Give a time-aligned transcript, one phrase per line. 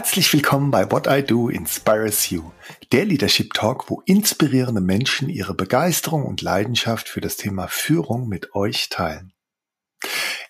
[0.00, 2.52] Herzlich willkommen bei What I Do Inspires You,
[2.90, 8.54] der Leadership Talk, wo inspirierende Menschen ihre Begeisterung und Leidenschaft für das Thema Führung mit
[8.54, 9.34] euch teilen.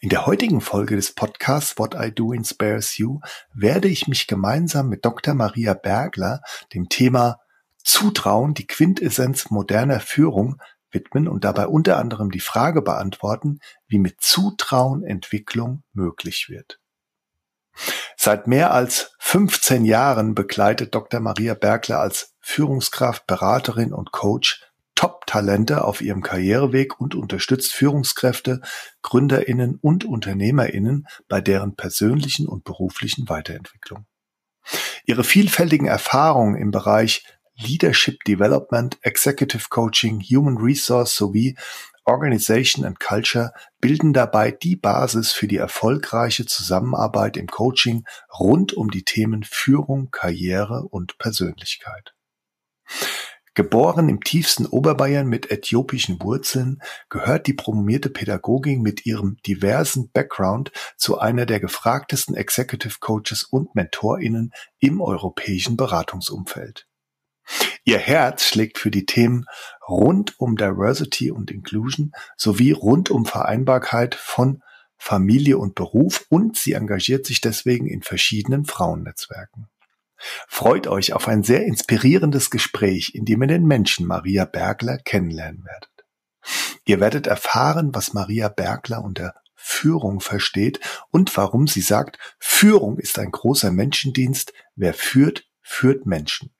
[0.00, 3.18] In der heutigen Folge des Podcasts What I Do Inspires You
[3.52, 5.34] werde ich mich gemeinsam mit Dr.
[5.34, 6.42] Maria Bergler
[6.72, 7.40] dem Thema
[7.82, 10.62] Zutrauen, die Quintessenz moderner Führung
[10.92, 13.58] widmen und dabei unter anderem die Frage beantworten,
[13.88, 16.79] wie mit Zutrauen Entwicklung möglich wird.
[18.16, 21.20] Seit mehr als 15 Jahren begleitet Dr.
[21.20, 24.62] Maria Bergler als Führungskraft, Beraterin und Coach
[25.00, 28.60] Top-Talente auf ihrem Karriereweg und unterstützt Führungskräfte,
[29.00, 34.04] GründerInnen und UnternehmerInnen bei deren persönlichen und beruflichen Weiterentwicklung.
[35.06, 37.24] Ihre vielfältigen Erfahrungen im Bereich
[37.56, 41.56] Leadership Development, Executive Coaching, Human Resource sowie
[42.10, 48.04] Organisation and Culture bilden dabei die Basis für die erfolgreiche Zusammenarbeit im Coaching
[48.38, 52.14] rund um die Themen Führung, Karriere und Persönlichkeit.
[53.54, 60.72] Geboren im tiefsten Oberbayern mit äthiopischen Wurzeln, gehört die promovierte Pädagogin mit ihrem diversen Background
[60.96, 66.89] zu einer der gefragtesten Executive Coaches und MentorInnen im europäischen Beratungsumfeld.
[67.84, 69.46] Ihr Herz schlägt für die Themen
[69.88, 74.62] rund um Diversity und Inclusion sowie rund um Vereinbarkeit von
[74.96, 79.68] Familie und Beruf und sie engagiert sich deswegen in verschiedenen Frauennetzwerken.
[80.46, 85.64] Freut euch auf ein sehr inspirierendes Gespräch, in dem ihr den Menschen Maria Bergler kennenlernen
[85.64, 85.90] werdet.
[86.84, 93.18] Ihr werdet erfahren, was Maria Bergler unter Führung versteht und warum sie sagt, Führung ist
[93.18, 96.52] ein großer Menschendienst, wer führt, führt Menschen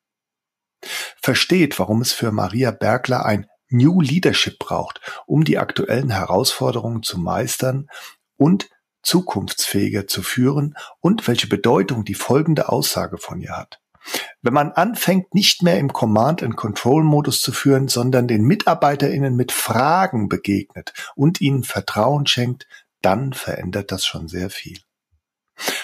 [1.21, 7.19] versteht, warum es für Maria Bergler ein New Leadership braucht, um die aktuellen Herausforderungen zu
[7.19, 7.89] meistern
[8.37, 8.69] und
[9.03, 13.81] zukunftsfähiger zu führen und welche Bedeutung die folgende Aussage von ihr hat.
[14.43, 20.93] Wenn man anfängt, nicht mehr im Command-and-Control-Modus zu führen, sondern den MitarbeiterInnen mit Fragen begegnet
[21.15, 22.67] und ihnen Vertrauen schenkt,
[23.03, 24.79] dann verändert das schon sehr viel.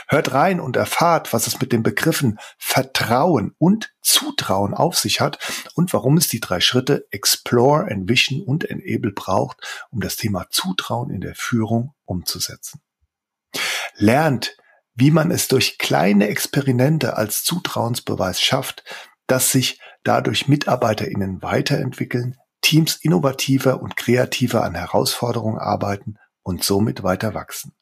[0.09, 5.39] Hört rein und erfahrt, was es mit den Begriffen Vertrauen und Zutrauen auf sich hat
[5.75, 9.59] und warum es die drei Schritte Explore, Envision und Enable braucht,
[9.91, 12.81] um das Thema Zutrauen in der Führung umzusetzen.
[13.97, 14.56] Lernt,
[14.94, 18.84] wie man es durch kleine Experimente als Zutrauensbeweis schafft,
[19.27, 27.34] dass sich dadurch MitarbeiterInnen weiterentwickeln, Teams innovativer und kreativer an Herausforderungen arbeiten und somit weiter
[27.34, 27.73] wachsen.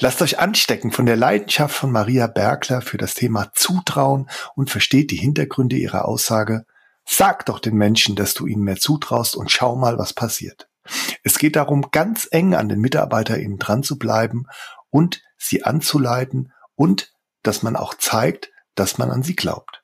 [0.00, 5.10] Lasst euch anstecken von der Leidenschaft von Maria Bergler für das Thema Zutrauen und versteht
[5.10, 6.66] die Hintergründe ihrer Aussage.
[7.06, 10.68] Sag doch den Menschen, dass du ihnen mehr zutraust und schau mal, was passiert.
[11.22, 14.46] Es geht darum, ganz eng an den MitarbeiterInnen dran zu bleiben
[14.90, 19.83] und sie anzuleiten und dass man auch zeigt, dass man an sie glaubt.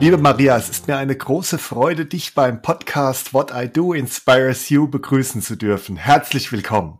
[0.00, 4.68] Liebe Maria, es ist mir eine große Freude, dich beim Podcast What I Do Inspires
[4.68, 5.96] You begrüßen zu dürfen.
[5.96, 6.98] Herzlich willkommen.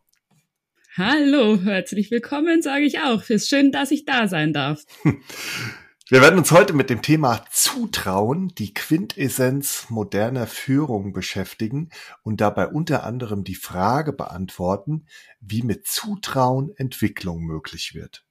[0.96, 3.22] Hallo, herzlich willkommen, sage ich auch.
[3.22, 4.84] Es ist schön, dass ich da sein darf.
[6.08, 11.90] Wir werden uns heute mit dem Thema Zutrauen, die Quintessenz moderner Führung beschäftigen
[12.22, 15.06] und dabei unter anderem die Frage beantworten,
[15.40, 18.23] wie mit Zutrauen Entwicklung möglich wird.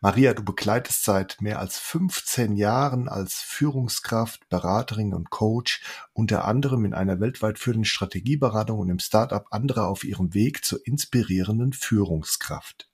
[0.00, 5.82] Maria, du begleitest seit mehr als 15 Jahren als Führungskraft, Beraterin und Coach
[6.12, 10.86] unter anderem in einer weltweit führenden Strategieberatung und im Startup andere auf ihrem Weg zur
[10.86, 12.88] inspirierenden Führungskraft.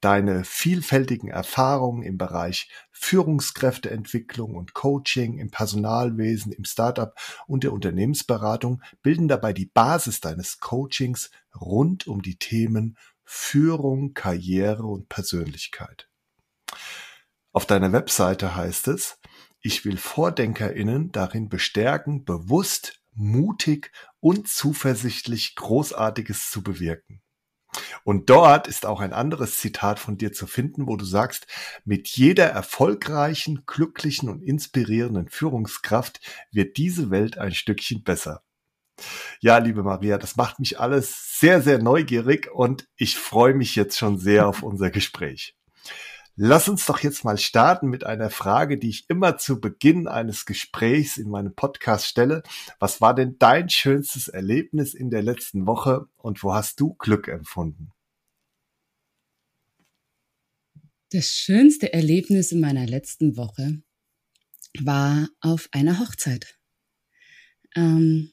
[0.00, 7.14] Deine vielfältigen Erfahrungen im Bereich Führungskräfteentwicklung und Coaching im Personalwesen, im Startup
[7.46, 12.96] und der Unternehmensberatung bilden dabei die Basis deines Coachings rund um die Themen
[13.30, 16.08] Führung, Karriere und Persönlichkeit.
[17.52, 19.20] Auf deiner Webseite heißt es,
[19.60, 27.20] ich will VordenkerInnen darin bestärken, bewusst, mutig und zuversichtlich Großartiges zu bewirken.
[28.02, 31.46] Und dort ist auch ein anderes Zitat von dir zu finden, wo du sagst,
[31.84, 36.20] mit jeder erfolgreichen, glücklichen und inspirierenden Führungskraft
[36.50, 38.42] wird diese Welt ein Stückchen besser.
[39.40, 43.98] Ja, liebe Maria, das macht mich alles sehr, sehr neugierig und ich freue mich jetzt
[43.98, 45.54] schon sehr auf unser Gespräch.
[46.40, 50.46] Lass uns doch jetzt mal starten mit einer Frage, die ich immer zu Beginn eines
[50.46, 52.44] Gesprächs in meinem Podcast stelle.
[52.78, 57.26] Was war denn dein schönstes Erlebnis in der letzten Woche und wo hast du Glück
[57.26, 57.90] empfunden?
[61.10, 63.82] Das schönste Erlebnis in meiner letzten Woche
[64.78, 66.56] war auf einer Hochzeit.
[67.74, 68.30] Ähm,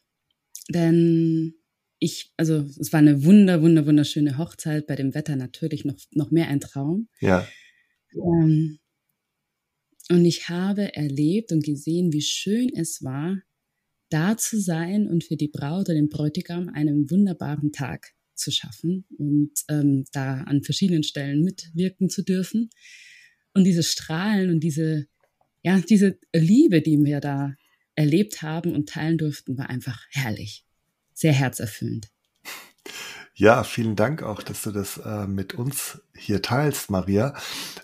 [0.69, 1.56] denn
[2.00, 6.31] ich, also es war eine wunder, wunder, wunderschöne Hochzeit, bei dem Wetter natürlich noch, noch
[6.31, 7.07] mehr ein Traum.
[7.19, 7.47] Ja.
[8.13, 8.79] Ähm,
[10.09, 13.41] und ich habe erlebt und gesehen, wie schön es war,
[14.09, 19.06] da zu sein und für die Braut und den Bräutigam einen wunderbaren Tag zu schaffen
[19.17, 22.69] und ähm, da an verschiedenen Stellen mitwirken zu dürfen.
[23.53, 25.07] Und diese Strahlen und diese,
[25.63, 27.56] ja, diese Liebe, die wir da
[27.95, 30.65] erlebt haben und teilen durften, war einfach herrlich.
[31.13, 32.09] Sehr herzerfüllend.
[33.33, 37.36] Ja, vielen Dank auch, dass du das äh, mit uns hier teilst, Maria,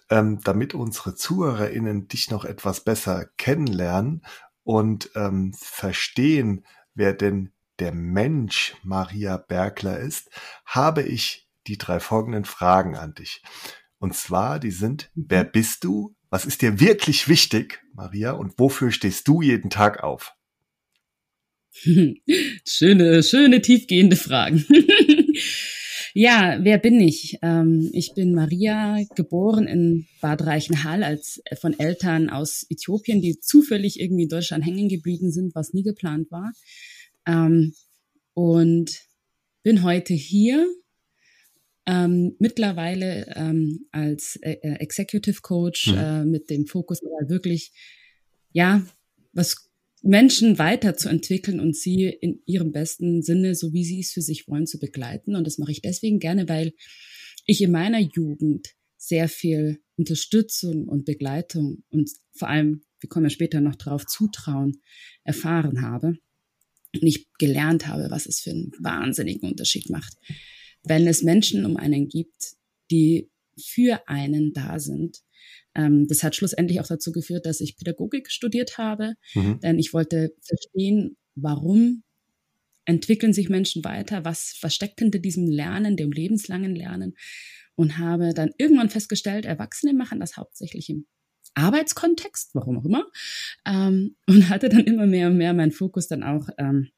[0.10, 4.24] ähm, damit unsere ZuhörerInnen dich noch etwas besser kennenlernen
[4.64, 10.30] und ähm, verstehen, wer denn der Mensch Maria Bergler ist,
[10.66, 13.44] habe ich die drei folgenden Fragen an dich.
[13.98, 15.26] Und zwar, die sind, mhm.
[15.28, 16.16] wer bist du?
[16.32, 18.32] Was ist dir wirklich wichtig, Maria?
[18.32, 20.34] Und wofür stehst du jeden Tag auf?
[22.66, 24.66] schöne, schöne, tiefgehende Fragen.
[26.14, 27.38] ja, wer bin ich?
[27.42, 33.42] Ähm, ich bin Maria, geboren in Bad Reichenhall als äh, von Eltern aus Äthiopien, die
[33.42, 36.54] zufällig irgendwie in Deutschland hängen geblieben sind, was nie geplant war.
[37.28, 37.74] Ähm,
[38.34, 39.02] und
[39.64, 40.66] bin heute hier
[41.92, 45.98] ähm, mittlerweile ähm, als äh, äh Executive Coach mhm.
[45.98, 47.74] äh, mit dem Fokus wirklich,
[48.54, 48.86] ja,
[49.34, 49.70] was
[50.02, 54.68] Menschen weiterzuentwickeln und sie in ihrem besten Sinne, so wie sie es für sich wollen,
[54.68, 55.36] zu begleiten.
[55.36, 56.74] Und das mache ich deswegen gerne, weil
[57.46, 63.30] ich in meiner Jugend sehr viel Unterstützung und Begleitung und vor allem, wir kommen ja
[63.30, 64.82] später noch drauf, Zutrauen
[65.24, 66.18] erfahren habe.
[66.94, 70.14] Und ich gelernt habe, was es für einen wahnsinnigen Unterschied macht,
[70.84, 72.56] wenn es Menschen um einen gibt,
[72.90, 75.22] die für einen da sind
[75.76, 79.60] ähm, das hat schlussendlich auch dazu geführt, dass ich Pädagogik studiert habe, mhm.
[79.62, 82.04] denn ich wollte verstehen, warum
[82.86, 87.16] entwickeln sich Menschen weiter, was versteckt hinter diesem Lernen, dem lebenslangen Lernen
[87.76, 91.06] und habe dann irgendwann festgestellt, Erwachsene machen das hauptsächlich im
[91.54, 93.06] Arbeitskontext, warum auch immer,
[93.66, 96.90] ähm, und hatte dann immer mehr und mehr meinen Fokus dann auch ähm,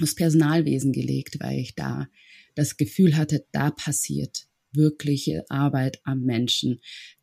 [0.00, 2.06] aufs Personalwesen gelegt, weil ich da
[2.58, 6.80] das Gefühl hatte, da passiert wirkliche Arbeit am Menschen,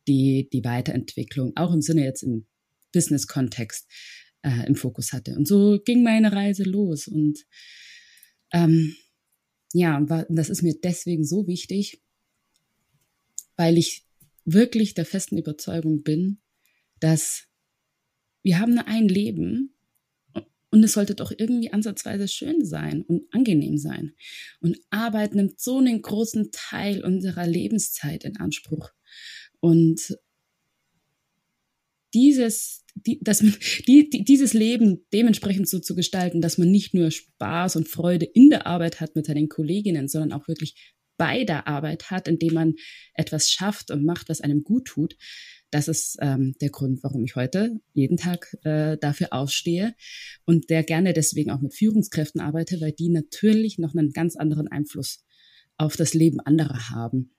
[0.08, 2.46] die die Weiterentwicklung auch im Sinne jetzt im
[2.92, 3.86] Business-Kontext
[4.42, 5.36] äh, im Fokus hatte.
[5.36, 7.06] Und so ging meine Reise los.
[7.06, 7.44] Und
[8.50, 8.96] ähm,
[9.74, 10.00] ja,
[10.30, 12.02] das ist mir deswegen so wichtig,
[13.56, 14.06] weil ich
[14.46, 16.40] wirklich der festen Überzeugung bin,
[16.98, 17.44] dass
[18.42, 19.75] wir haben nur ein Leben
[20.76, 24.12] und es sollte doch irgendwie ansatzweise schön sein und angenehm sein.
[24.60, 28.90] Und Arbeit nimmt so einen großen Teil unserer Lebenszeit in Anspruch.
[29.60, 30.18] Und
[32.12, 33.54] dieses, die, dass man,
[33.88, 38.26] die, die, dieses Leben dementsprechend so zu gestalten, dass man nicht nur Spaß und Freude
[38.26, 42.52] in der Arbeit hat mit seinen Kolleginnen, sondern auch wirklich bei der Arbeit hat, indem
[42.52, 42.74] man
[43.14, 45.16] etwas schafft und macht, was einem gut tut,
[45.76, 49.94] das ist ähm, der Grund, warum ich heute jeden Tag äh, dafür aufstehe
[50.46, 54.68] und der gerne deswegen auch mit Führungskräften arbeite, weil die natürlich noch einen ganz anderen
[54.68, 55.22] Einfluss
[55.76, 57.34] auf das Leben anderer haben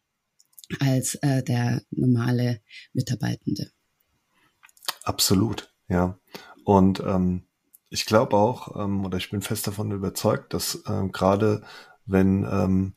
[0.79, 2.62] als äh, der normale
[2.94, 3.72] Mitarbeitende.
[5.01, 6.20] Absolut, ja.
[6.63, 7.48] Und ähm,
[7.89, 11.63] ich glaube auch, ähm, oder ich bin fest davon überzeugt, dass ähm, gerade
[12.06, 12.96] wenn ähm,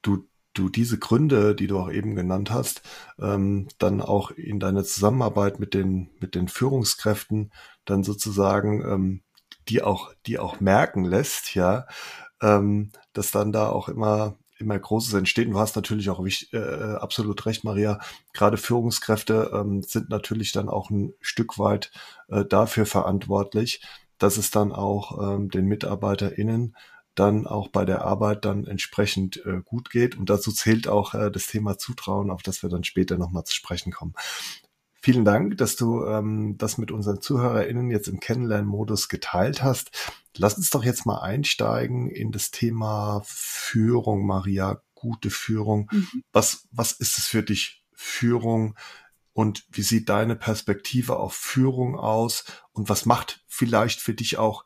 [0.00, 0.26] du
[0.58, 2.82] du diese Gründe, die du auch eben genannt hast,
[3.18, 7.52] ähm, dann auch in deiner Zusammenarbeit mit den, mit den Führungskräften
[7.84, 9.22] dann sozusagen ähm,
[9.68, 11.86] die auch, die auch merken lässt, ja,
[12.40, 15.46] ähm, dass dann da auch immer immer Großes entsteht.
[15.46, 18.00] Und du hast natürlich auch äh, absolut recht, Maria.
[18.32, 21.90] Gerade Führungskräfte ähm, sind natürlich dann auch ein Stück weit
[22.28, 23.82] äh, dafür verantwortlich,
[24.18, 26.74] dass es dann auch ähm, den MitarbeiterInnen
[27.16, 30.16] dann auch bei der Arbeit dann entsprechend äh, gut geht.
[30.16, 33.54] Und dazu zählt auch äh, das Thema Zutrauen, auf das wir dann später nochmal zu
[33.54, 34.14] sprechen kommen.
[35.06, 40.12] Vielen Dank, dass du ähm, das mit unseren ZuhörerInnen jetzt im Kennenlernmodus geteilt hast.
[40.36, 45.88] Lass uns doch jetzt mal einsteigen in das Thema Führung, Maria, gute Führung.
[45.92, 46.24] Mhm.
[46.32, 48.76] Was, was ist es für dich, Führung?
[49.32, 52.44] Und wie sieht deine Perspektive auf Führung aus?
[52.72, 54.65] Und was macht vielleicht für dich auch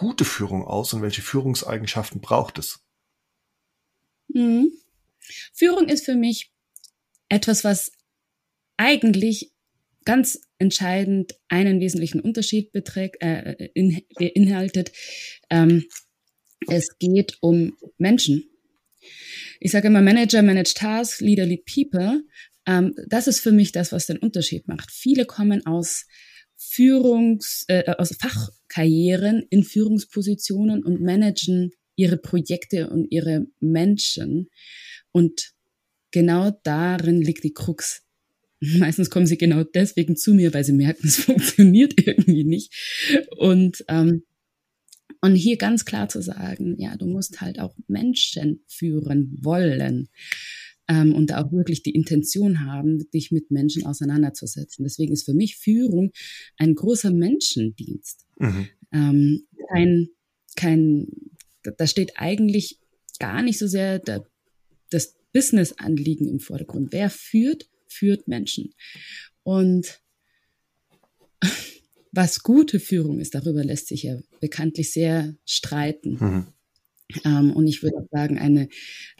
[0.00, 2.80] gute Führung aus und welche Führungseigenschaften braucht es?
[4.28, 4.72] Mhm.
[5.52, 6.50] Führung ist für mich
[7.28, 7.92] etwas, was
[8.78, 9.52] eigentlich
[10.06, 14.90] ganz entscheidend einen wesentlichen Unterschied beträgt, äh, in, beinhaltet.
[15.50, 15.84] Ähm,
[16.66, 18.48] es geht um Menschen.
[19.60, 22.24] Ich sage immer Manager manage tasks, Leader lead people.
[22.64, 24.90] Ähm, das ist für mich das, was den Unterschied macht.
[24.90, 26.06] Viele kommen aus
[26.56, 28.16] Führungs, äh, aus
[28.70, 34.48] Fachkarrieren in Führungspositionen und managen ihre Projekte und ihre Menschen.
[35.12, 35.52] Und
[36.10, 38.02] genau darin liegt die Krux.
[38.60, 42.72] Meistens kommen sie genau deswegen zu mir, weil sie merken, es funktioniert irgendwie nicht.
[43.36, 44.24] Und, ähm,
[45.20, 50.08] und hier ganz klar zu sagen, ja, du musst halt auch Menschen führen wollen
[50.90, 54.82] ähm, und auch wirklich die Intention haben, dich mit Menschen auseinanderzusetzen.
[54.82, 56.10] Deswegen ist für mich Führung
[56.56, 58.26] ein großer Menschendienst.
[58.38, 58.68] Mhm.
[58.92, 60.08] Ähm, kein,
[60.56, 61.06] kein,
[61.62, 62.80] da steht eigentlich
[63.20, 64.26] gar nicht so sehr der,
[64.90, 66.92] das Business-Anliegen im Vordergrund.
[66.92, 68.74] Wer führt, führt Menschen.
[69.44, 70.02] Und
[72.10, 76.18] was gute Führung ist, darüber lässt sich ja bekanntlich sehr streiten.
[76.20, 76.46] Mhm.
[77.24, 78.68] Ähm, und ich würde sagen, eine,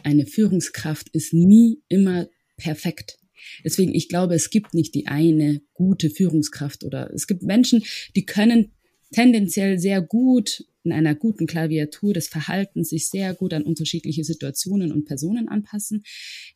[0.03, 3.17] eine Führungskraft ist nie immer perfekt.
[3.63, 7.83] Deswegen, ich glaube, es gibt nicht die eine gute Führungskraft oder es gibt Menschen,
[8.15, 8.71] die können
[9.11, 14.91] tendenziell sehr gut in einer guten Klaviatur des Verhaltens sich sehr gut an unterschiedliche Situationen
[14.91, 16.03] und Personen anpassen,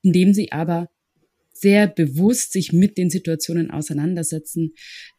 [0.01, 0.89] indem sie aber
[1.54, 4.74] sehr bewusst sich mit den Situationen auseinandersetzen,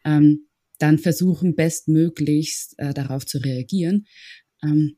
[0.05, 4.07] ähm, dann versuchen bestmöglichst äh, darauf zu reagieren.
[4.63, 4.97] Ähm,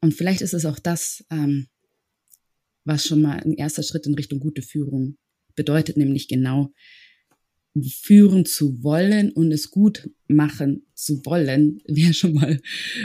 [0.00, 1.68] und vielleicht ist es auch das, ähm,
[2.84, 5.16] was schon mal ein erster Schritt in Richtung gute Führung
[5.54, 6.72] bedeutet, nämlich genau
[7.82, 12.60] führen zu wollen und es gut machen zu wollen, wäre schon mal,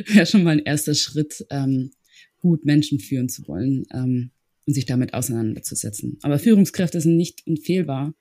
[0.05, 1.91] wäre schon mal ein erster Schritt, ähm,
[2.39, 4.31] gut Menschen führen zu wollen ähm,
[4.65, 6.17] und sich damit auseinanderzusetzen.
[6.21, 8.15] Aber Führungskräfte sind nicht unfehlbar,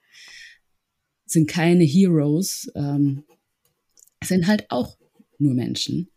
[1.24, 3.24] sind keine Heroes, ähm,
[4.22, 4.98] sind halt auch
[5.38, 6.10] nur Menschen.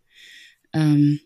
[0.74, 1.20] Ähm,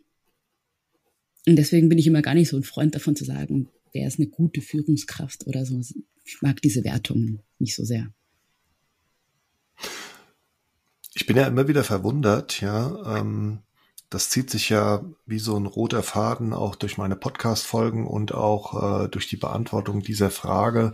[1.47, 4.19] und deswegen bin ich immer gar nicht so ein Freund davon zu sagen, wer ist
[4.19, 5.79] eine gute Führungskraft oder so.
[6.25, 8.11] Ich mag diese Wertung nicht so sehr.
[11.13, 13.19] Ich bin ja immer wieder verwundert, ja.
[13.19, 13.59] Ähm,
[14.09, 19.05] das zieht sich ja wie so ein roter Faden auch durch meine Podcast-Folgen und auch
[19.05, 20.93] äh, durch die Beantwortung dieser Frage,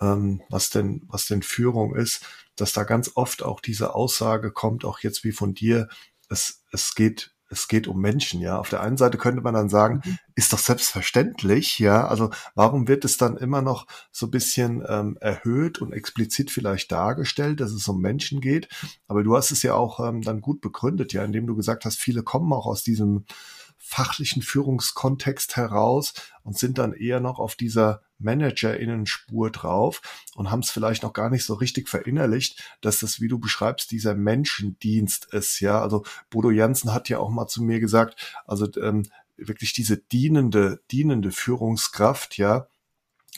[0.00, 2.24] ähm, was denn, was denn Führung ist,
[2.56, 5.88] dass da ganz oft auch diese Aussage kommt, auch jetzt wie von dir,
[6.28, 8.58] es, es geht es geht um Menschen, ja.
[8.58, 10.18] Auf der einen Seite könnte man dann sagen, mhm.
[10.36, 12.06] ist doch selbstverständlich, ja.
[12.06, 16.92] Also warum wird es dann immer noch so ein bisschen ähm, erhöht und explizit vielleicht
[16.92, 18.68] dargestellt, dass es um Menschen geht?
[19.08, 21.98] Aber du hast es ja auch ähm, dann gut begründet, ja, indem du gesagt hast,
[21.98, 23.24] viele kommen auch aus diesem
[23.90, 30.00] fachlichen Führungskontext heraus und sind dann eher noch auf dieser Managerinnen-Spur drauf
[30.36, 33.90] und haben es vielleicht noch gar nicht so richtig verinnerlicht, dass das, wie du beschreibst,
[33.90, 35.58] dieser Menschendienst ist.
[35.58, 39.06] Ja, also Bodo Jansen hat ja auch mal zu mir gesagt, also ähm,
[39.36, 42.68] wirklich diese dienende, dienende Führungskraft, ja.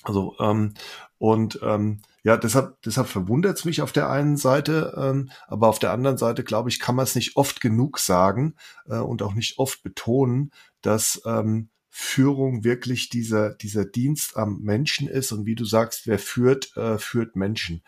[0.03, 0.75] Also ähm,
[1.17, 5.81] und ähm, ja, deshalb, deshalb verwundert es mich auf der einen Seite, ähm, aber auf
[5.81, 8.55] der anderen Seite, glaube ich, kann man es nicht oft genug sagen
[8.87, 10.53] äh, und auch nicht oft betonen,
[10.83, 16.19] dass ähm, Führung wirklich dieser, dieser Dienst am Menschen ist und wie du sagst, wer
[16.19, 17.83] führt, äh, führt Menschen.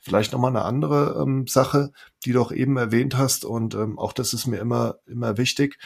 [0.00, 1.92] Vielleicht nochmal eine andere ähm, Sache,
[2.24, 5.78] die du auch eben erwähnt hast und ähm, auch das ist mir immer, immer wichtig,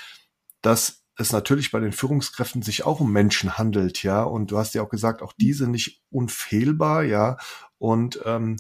[0.63, 4.23] dass es natürlich bei den Führungskräften sich auch um Menschen handelt, ja.
[4.23, 7.37] Und du hast ja auch gesagt, auch diese nicht unfehlbar, ja.
[7.79, 8.57] Und ähm,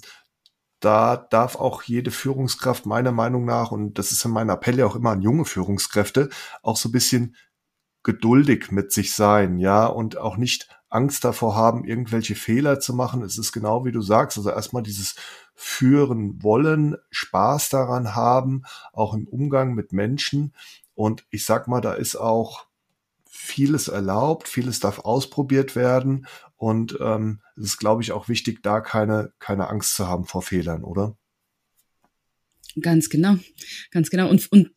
[0.81, 4.87] da darf auch jede Führungskraft meiner Meinung nach, und das ist in meinem Appell ja
[4.87, 6.29] auch immer an junge Führungskräfte,
[6.63, 7.37] auch so ein bisschen
[8.03, 13.23] geduldig mit sich sein, ja, und auch nicht Angst davor haben, irgendwelche Fehler zu machen.
[13.23, 15.15] Es ist genau wie du sagst, also erstmal dieses
[15.55, 18.63] führen wollen, Spaß daran haben,
[18.93, 20.55] auch im Umgang mit Menschen.
[20.99, 22.67] Und ich sag mal, da ist auch
[23.31, 26.27] vieles erlaubt, vieles darf ausprobiert werden
[26.57, 30.43] und ähm, es ist, glaube ich, auch wichtig, da keine, keine Angst zu haben vor
[30.43, 31.17] Fehlern, oder?
[32.81, 33.37] Ganz genau,
[33.93, 34.29] ganz genau.
[34.29, 34.73] Und, und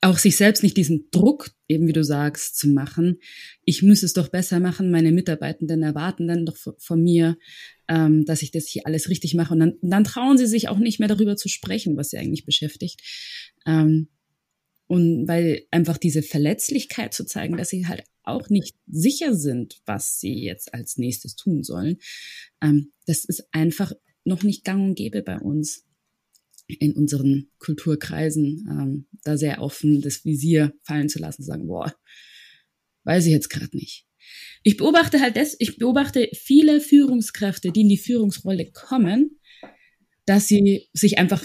[0.00, 3.18] auch sich selbst nicht diesen Druck, eben wie du sagst, zu machen.
[3.66, 4.90] Ich muss es doch besser machen.
[4.90, 7.36] Meine Mitarbeitenden erwarten dann doch von mir,
[7.88, 9.52] ähm, dass ich das hier alles richtig mache.
[9.52, 12.46] Und dann, dann trauen sie sich auch nicht mehr darüber zu sprechen, was sie eigentlich
[12.46, 13.02] beschäftigt.
[13.66, 14.08] Ähm,
[14.88, 20.18] und weil einfach diese Verletzlichkeit zu zeigen, dass sie halt auch nicht sicher sind, was
[20.18, 21.98] sie jetzt als nächstes tun sollen,
[22.62, 23.92] ähm, das ist einfach
[24.24, 25.84] noch nicht gang und gäbe bei uns.
[26.80, 31.94] in unseren Kulturkreisen ähm, da sehr offen das Visier fallen zu lassen, sagen, boah,
[33.04, 34.04] weiß ich jetzt gerade nicht.
[34.62, 39.38] Ich beobachte halt das, ich beobachte viele Führungskräfte, die in die Führungsrolle kommen,
[40.26, 41.42] dass sie sich einfach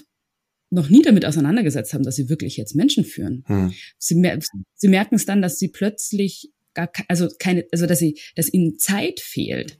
[0.74, 3.44] noch nie damit auseinandergesetzt haben, dass sie wirklich jetzt Menschen führen.
[3.48, 3.74] Hm.
[3.98, 4.39] Sie, mer
[4.75, 8.80] sie merken es dann, dass sie plötzlich gar also keine, also dass sie, dass ihnen
[8.80, 9.77] Zeit fehlt.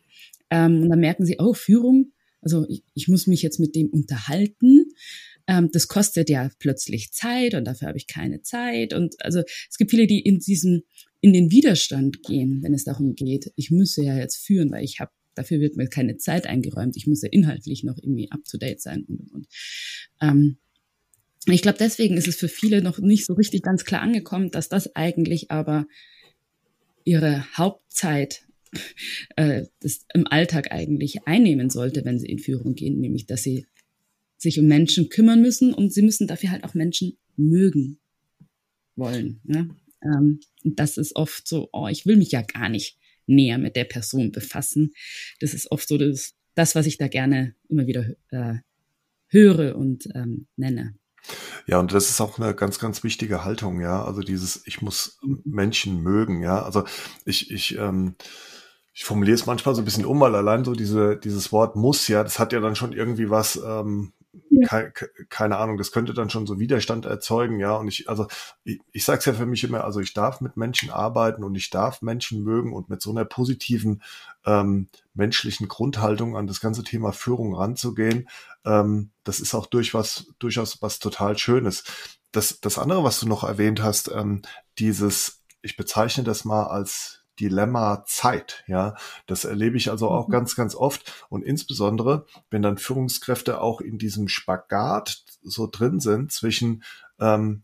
[0.52, 3.90] Ähm, und dann merken sie, oh, Führung, also ich, ich muss mich jetzt mit dem
[3.90, 4.86] unterhalten.
[5.48, 8.94] Ähm, das kostet ja plötzlich Zeit und dafür habe ich keine Zeit.
[8.94, 10.84] Und also es gibt viele, die in diesem,
[11.22, 15.00] in den Widerstand gehen, wenn es darum geht, ich müsse ja jetzt führen, weil ich
[15.00, 16.96] habe dafür wird mir keine Zeit eingeräumt.
[16.96, 19.48] Ich muss ja inhaltlich noch irgendwie up to date sein und und und.
[20.22, 20.58] Ähm,
[21.46, 24.70] ich glaube, deswegen ist es für viele noch nicht so richtig ganz klar angekommen, dass
[24.70, 25.86] das eigentlich aber
[27.04, 28.46] ihre Hauptzeit
[29.36, 29.66] äh,
[30.14, 33.66] im Alltag eigentlich einnehmen sollte, wenn sie in Führung gehen, nämlich dass sie
[34.38, 38.00] sich um Menschen kümmern müssen und sie müssen dafür halt auch Menschen mögen
[38.96, 39.40] wollen.
[39.44, 39.76] Ne?
[40.04, 43.86] Ähm, das ist oft so, oh, ich will mich ja gar nicht näher mit der
[43.86, 44.94] Person befassen.
[45.40, 48.56] Das ist oft so das, das was ich da gerne immer wieder äh,
[49.28, 50.96] höre und ähm, nenne.
[51.66, 54.04] Ja, und das ist auch eine ganz, ganz wichtige Haltung, ja.
[54.04, 55.20] Also dieses, ich muss.
[55.46, 56.62] Menschen mögen, ja.
[56.62, 56.84] Also
[57.26, 58.16] ich, ich, ähm,
[58.94, 62.08] ich formuliere es manchmal so ein bisschen um, weil allein so diese, dieses Wort muss,
[62.08, 64.14] ja, das hat ja dann schon irgendwie was, ähm,
[64.66, 64.92] keine,
[65.30, 67.76] keine Ahnung, das könnte dann schon so Widerstand erzeugen, ja.
[67.76, 68.28] Und ich, also
[68.64, 71.56] ich, ich sage es ja für mich immer, also ich darf mit Menschen arbeiten und
[71.56, 74.02] ich darf Menschen mögen und mit so einer positiven
[74.46, 78.28] ähm, menschlichen Grundhaltung an das ganze Thema Führung ranzugehen,
[78.66, 81.84] ähm, das ist auch durchaus, durchaus was total Schönes.
[82.32, 84.42] Das, das andere, was du noch erwähnt hast, ähm,
[84.80, 88.64] dieses, ich bezeichne das mal als Dilemma Zeit.
[88.68, 90.32] Ja, das erlebe ich also auch mhm.
[90.32, 91.26] ganz, ganz oft.
[91.30, 96.84] Und insbesondere, wenn dann Führungskräfte auch in diesem Spagat so drin sind zwischen,
[97.20, 97.64] ähm,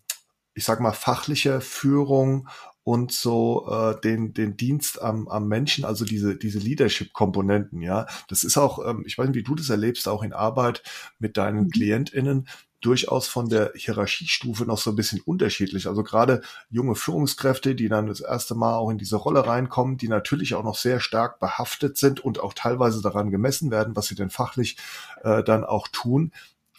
[0.54, 2.48] ich sag mal, fachlicher Führung
[2.84, 8.44] und so äh, den den Dienst am, am Menschen, also diese diese Leadership-Komponenten, ja, das
[8.44, 10.82] ist auch, ähm, ich weiß nicht, wie du das erlebst, auch in Arbeit
[11.20, 11.70] mit deinen mhm.
[11.70, 12.48] KlientInnen,
[12.82, 15.88] durchaus von der Hierarchiestufe noch so ein bisschen unterschiedlich.
[15.88, 20.08] Also gerade junge Führungskräfte, die dann das erste Mal auch in diese Rolle reinkommen, die
[20.08, 24.16] natürlich auch noch sehr stark behaftet sind und auch teilweise daran gemessen werden, was sie
[24.16, 24.78] denn fachlich
[25.24, 26.32] äh, dann auch tun.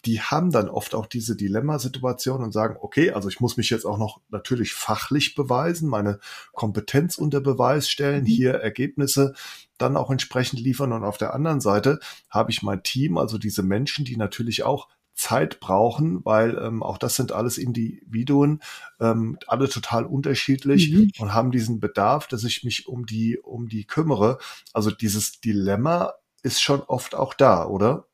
[0.06, 3.84] Die haben dann oft auch diese Dilemmasituation und sagen, okay, also ich muss mich jetzt
[3.84, 6.20] auch noch natürlich fachlich beweisen, meine
[6.52, 8.28] Kompetenz unter Beweis stellen, mhm.
[8.28, 9.34] hier Ergebnisse
[9.76, 10.92] dann auch entsprechend liefern.
[10.92, 14.88] Und auf der anderen Seite habe ich mein Team, also diese Menschen, die natürlich auch
[15.20, 18.60] Zeit brauchen, weil ähm, auch das sind alles Individuen,
[19.00, 21.12] ähm, alle total unterschiedlich mhm.
[21.18, 24.38] und haben diesen Bedarf, dass ich mich um die, um die kümmere.
[24.72, 28.06] Also dieses Dilemma ist schon oft auch da, oder?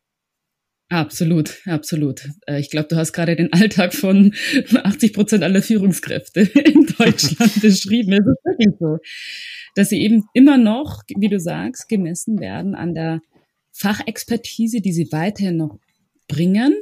[0.89, 2.29] Absolut, absolut.
[2.47, 4.35] Äh, ich glaube, du hast gerade den Alltag von
[4.75, 8.13] 80 Prozent aller Führungskräfte in Deutschland beschrieben.
[8.13, 8.99] Es ist wirklich so,
[9.75, 13.21] dass sie eben immer noch, wie du sagst, gemessen werden an der
[13.73, 15.79] Fachexpertise, die sie weiterhin noch
[16.29, 16.75] bringen,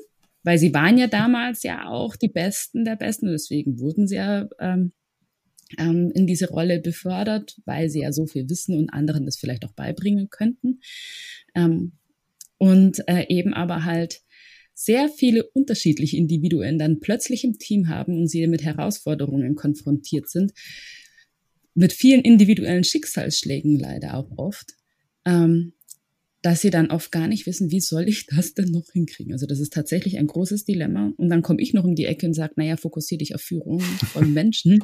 [0.44, 4.48] weil sie waren ja damals ja auch die Besten der Besten, deswegen wurden sie ja
[4.60, 4.92] ähm,
[5.78, 9.64] ähm, in diese Rolle befördert, weil sie ja so viel wissen und anderen das vielleicht
[9.64, 10.80] auch beibringen könnten.
[11.54, 11.92] Ähm,
[12.58, 14.20] und äh, eben aber halt
[14.74, 20.52] sehr viele unterschiedliche Individuen dann plötzlich im Team haben und sie mit Herausforderungen konfrontiert sind,
[21.74, 24.74] mit vielen individuellen Schicksalsschlägen leider auch oft.
[25.24, 25.72] Ähm,
[26.44, 29.32] dass sie dann oft gar nicht wissen, wie soll ich das denn noch hinkriegen.
[29.32, 31.10] Also das ist tatsächlich ein großes Dilemma.
[31.16, 33.80] Und dann komme ich noch um die Ecke und sage, naja, fokussiere dich auf Führung
[34.12, 34.78] von Menschen.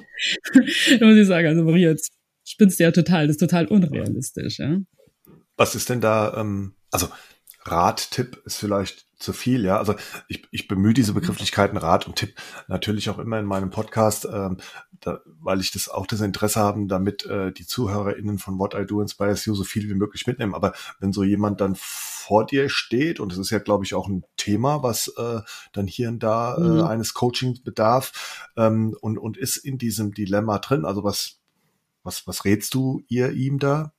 [0.54, 2.12] da muss ich sagen, also Maria, jetzt
[2.44, 4.58] spinnst du ja total, das ist total unrealistisch.
[4.58, 4.80] Ja?
[5.58, 7.08] Was ist denn da, ähm, also
[7.64, 9.76] Rat-Tipp ist vielleicht zu viel, ja.
[9.76, 9.94] Also
[10.28, 12.34] ich, ich bemühe diese Begrifflichkeiten Rat und Tipp
[12.68, 14.56] natürlich auch immer in meinem Podcast, ähm,
[15.00, 18.86] da, weil ich das auch das Interesse haben, damit äh, die ZuhörerInnen von What I
[18.86, 20.54] Do Inspires You so viel wie möglich mitnehmen.
[20.54, 24.08] Aber wenn so jemand dann vor dir steht, und das ist ja, glaube ich, auch
[24.08, 25.40] ein Thema, was äh,
[25.72, 26.82] dann hier und da äh, mhm.
[26.84, 31.40] eines Coachings bedarf, ähm, und, und ist in diesem Dilemma drin, also was,
[32.02, 33.92] was, was rätst du ihr ihm da?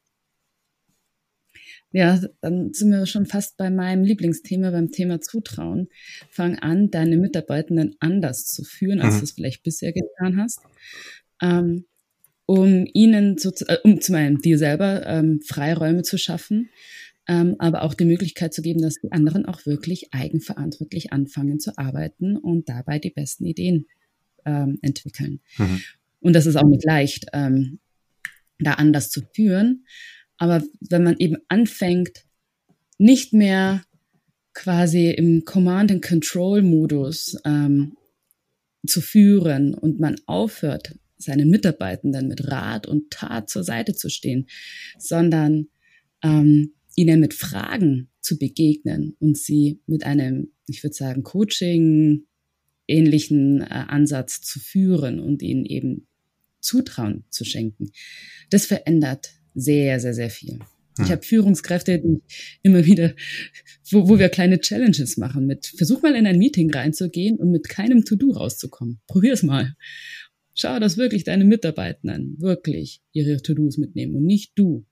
[1.92, 5.90] Ja, dann sind wir schon fast bei meinem Lieblingsthema, beim Thema Zutrauen.
[6.30, 9.20] Fang an, deine Mitarbeitenden anders zu führen, als mhm.
[9.20, 10.62] du es vielleicht bisher getan hast,
[11.42, 11.86] ähm,
[12.46, 16.70] um ihnen, zu, äh, um zum einen dir selber ähm, Freiräume zu schaffen,
[17.28, 21.78] ähm, aber auch die Möglichkeit zu geben, dass die anderen auch wirklich eigenverantwortlich anfangen zu
[21.78, 23.88] arbeiten und dabei die besten Ideen
[24.46, 25.42] ähm, entwickeln.
[25.58, 25.82] Mhm.
[26.22, 27.80] Und das ist auch nicht leicht, ähm,
[28.60, 29.86] da anders zu führen.
[30.42, 32.26] Aber wenn man eben anfängt,
[32.98, 33.84] nicht mehr
[34.56, 37.96] quasi im Command-and-Control-Modus ähm,
[38.88, 44.48] zu führen und man aufhört, seinen Mitarbeitenden mit Rat und Tat zur Seite zu stehen,
[44.98, 45.68] sondern
[46.24, 52.26] ähm, ihnen mit Fragen zu begegnen und sie mit einem, ich würde sagen, Coaching
[52.88, 56.08] ähnlichen äh, Ansatz zu führen und ihnen eben
[56.62, 57.92] Zutrauen zu schenken.
[58.50, 60.60] Das verändert sehr, sehr, sehr viel.
[60.98, 61.10] Ich hm.
[61.12, 62.22] habe Führungskräfte, die
[62.64, 63.14] immer wieder,
[63.92, 67.70] wo, wo wir kleine Challenges machen mit, versuch mal in ein Meeting reinzugehen und mit
[67.70, 69.00] keinem To-Do rauszukommen.
[69.08, 69.76] Probier's mal.
[70.54, 74.86] Schau, dass wirklich deine Mitarbeitenden wirklich ihre To-Dos mitnehmen und nicht du.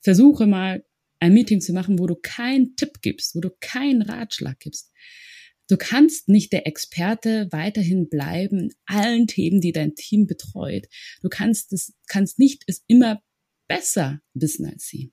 [0.00, 0.84] Versuche mal
[1.18, 4.92] ein Meeting zu machen, wo du keinen Tipp gibst, wo du keinen Ratschlag gibst.
[5.68, 10.86] Du kannst nicht der Experte weiterhin bleiben in allen Themen, die dein Team betreut.
[11.20, 13.22] Du kannst es, kannst nicht es immer
[13.68, 15.12] besser wissen als sie.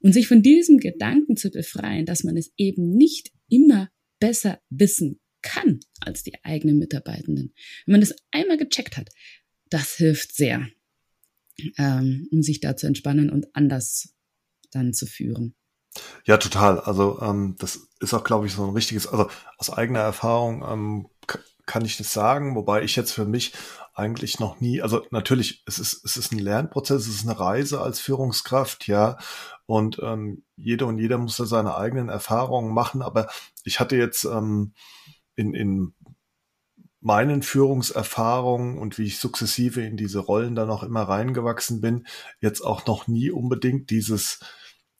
[0.00, 5.20] Und sich von diesem Gedanken zu befreien, dass man es eben nicht immer besser wissen
[5.42, 7.54] kann als die eigenen Mitarbeitenden.
[7.86, 9.10] Wenn man das einmal gecheckt hat,
[9.68, 10.68] das hilft sehr,
[11.78, 14.14] ähm, um sich da zu entspannen und anders
[14.70, 15.54] dann zu führen.
[16.24, 16.80] Ja, total.
[16.80, 19.28] Also ähm, das ist auch, glaube ich, so ein richtiges, also
[19.58, 21.08] aus eigener Erfahrung ähm,
[21.70, 23.52] kann ich das sagen, wobei ich jetzt für mich
[23.94, 27.80] eigentlich noch nie, also natürlich, es ist, es ist ein Lernprozess, es ist eine Reise
[27.80, 29.18] als Führungskraft, ja,
[29.66, 33.28] und ähm, jeder und jeder muss da seine eigenen Erfahrungen machen, aber
[33.62, 34.72] ich hatte jetzt ähm,
[35.36, 35.94] in, in
[37.00, 42.04] meinen Führungserfahrungen und wie ich sukzessive in diese Rollen dann auch immer reingewachsen bin,
[42.40, 44.40] jetzt auch noch nie unbedingt dieses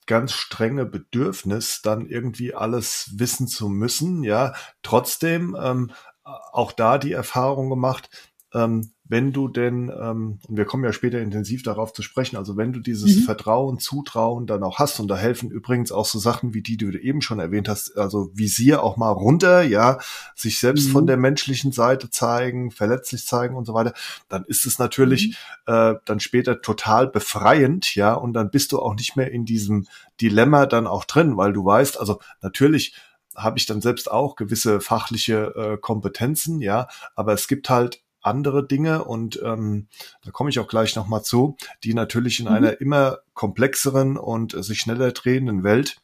[0.07, 4.23] ganz strenge Bedürfnis, dann irgendwie alles wissen zu müssen.
[4.25, 5.91] Ja, trotzdem ähm,
[6.25, 8.11] auch da die Erfahrung gemacht,
[8.53, 12.57] ähm, wenn du denn, ähm, und wir kommen ja später intensiv darauf zu sprechen, also
[12.57, 13.23] wenn du dieses mhm.
[13.23, 16.91] Vertrauen, Zutrauen dann auch hast, und da helfen übrigens auch so Sachen wie die, die
[16.91, 19.99] du eben schon erwähnt hast, also Visier auch mal runter, ja,
[20.37, 20.93] sich selbst mhm.
[20.93, 23.95] von der menschlichen Seite zeigen, verletzlich zeigen und so weiter,
[24.29, 25.75] dann ist es natürlich mhm.
[25.75, 29.89] äh, dann später total befreiend, ja, und dann bist du auch nicht mehr in diesem
[30.21, 32.95] Dilemma dann auch drin, weil du weißt, also natürlich
[33.43, 38.67] habe ich dann selbst auch gewisse fachliche äh, Kompetenzen, ja, aber es gibt halt andere
[38.67, 39.89] Dinge und ähm,
[40.23, 42.53] da komme ich auch gleich nochmal zu, die natürlich in mhm.
[42.53, 45.97] einer immer komplexeren und äh, sich schneller drehenden Welt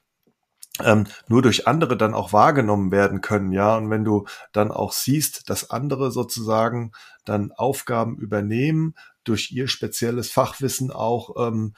[0.85, 3.77] ähm, nur durch andere dann auch wahrgenommen werden können, ja.
[3.77, 6.92] Und wenn du dann auch siehst, dass andere sozusagen
[7.25, 8.94] dann Aufgaben übernehmen,
[9.25, 11.75] durch ihr spezielles Fachwissen auch ähm,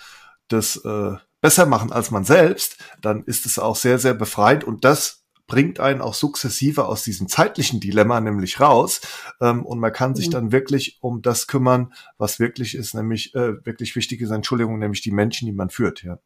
[0.48, 4.84] das äh, besser machen als man selbst, dann ist es auch sehr, sehr befreit und
[4.84, 5.17] das
[5.48, 9.00] bringt einen auch sukzessive aus diesem zeitlichen Dilemma nämlich raus
[9.40, 10.32] ähm, und man kann sich mhm.
[10.32, 15.00] dann wirklich um das kümmern, was wirklich ist, nämlich äh, wirklich wichtig ist, Entschuldigung, nämlich
[15.00, 16.20] die Menschen, die man führt, ja.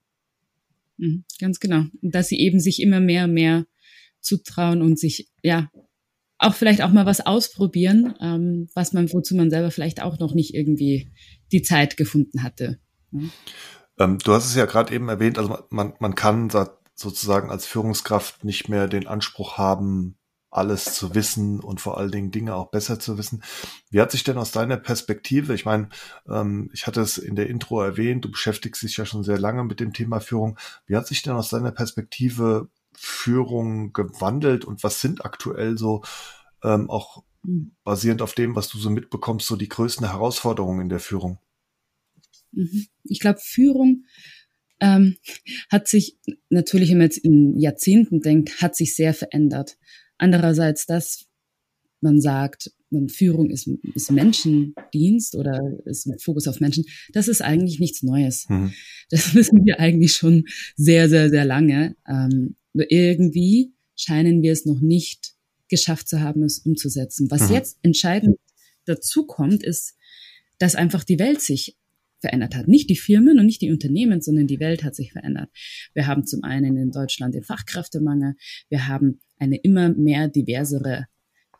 [0.98, 1.84] Mhm, ganz genau.
[2.02, 3.64] Und dass sie eben sich immer mehr und mehr
[4.20, 5.70] zutrauen und sich, ja,
[6.38, 10.34] auch vielleicht auch mal was ausprobieren, ähm, was man, wozu man selber vielleicht auch noch
[10.34, 11.12] nicht irgendwie
[11.52, 12.80] die Zeit gefunden hatte.
[13.12, 13.20] Ja.
[13.98, 16.50] Ähm, du hast es ja gerade eben erwähnt, also man, man kann
[16.94, 20.16] sozusagen als Führungskraft nicht mehr den Anspruch haben,
[20.52, 23.42] alles zu wissen und vor allen Dingen Dinge auch besser zu wissen.
[23.90, 25.88] Wie hat sich denn aus deiner Perspektive, ich meine,
[26.28, 29.64] ähm, ich hatte es in der Intro erwähnt, du beschäftigst dich ja schon sehr lange
[29.64, 30.58] mit dem Thema Führung.
[30.86, 36.02] Wie hat sich denn aus deiner Perspektive Führung gewandelt und was sind aktuell so
[36.62, 37.24] ähm, auch
[37.82, 41.38] basierend auf dem, was du so mitbekommst, so die größten Herausforderungen in der Führung?
[42.52, 42.86] Mhm.
[43.04, 44.04] Ich glaube, Führung
[44.82, 45.16] ähm,
[45.70, 46.18] hat sich
[46.50, 49.78] natürlich, wenn man jetzt in Jahrzehnten denkt, hat sich sehr verändert.
[50.18, 51.26] Andererseits, dass
[52.00, 52.72] man sagt,
[53.08, 58.46] Führung ist, ist Menschendienst oder ist mit Fokus auf Menschen, das ist eigentlich nichts Neues.
[58.48, 58.72] Mhm.
[59.08, 60.44] Das wissen wir eigentlich schon
[60.76, 61.96] sehr, sehr, sehr lange.
[62.06, 65.34] Ähm, nur irgendwie scheinen wir es noch nicht
[65.68, 67.30] geschafft zu haben, es umzusetzen.
[67.30, 67.54] Was mhm.
[67.54, 68.36] jetzt entscheidend
[68.84, 69.94] dazu kommt, ist,
[70.58, 71.76] dass einfach die Welt sich
[72.22, 72.68] verändert hat.
[72.68, 75.50] Nicht die Firmen und nicht die Unternehmen, sondern die Welt hat sich verändert.
[75.92, 78.34] Wir haben zum einen in Deutschland den Fachkräftemangel.
[78.70, 81.06] Wir haben eine immer mehr diversere,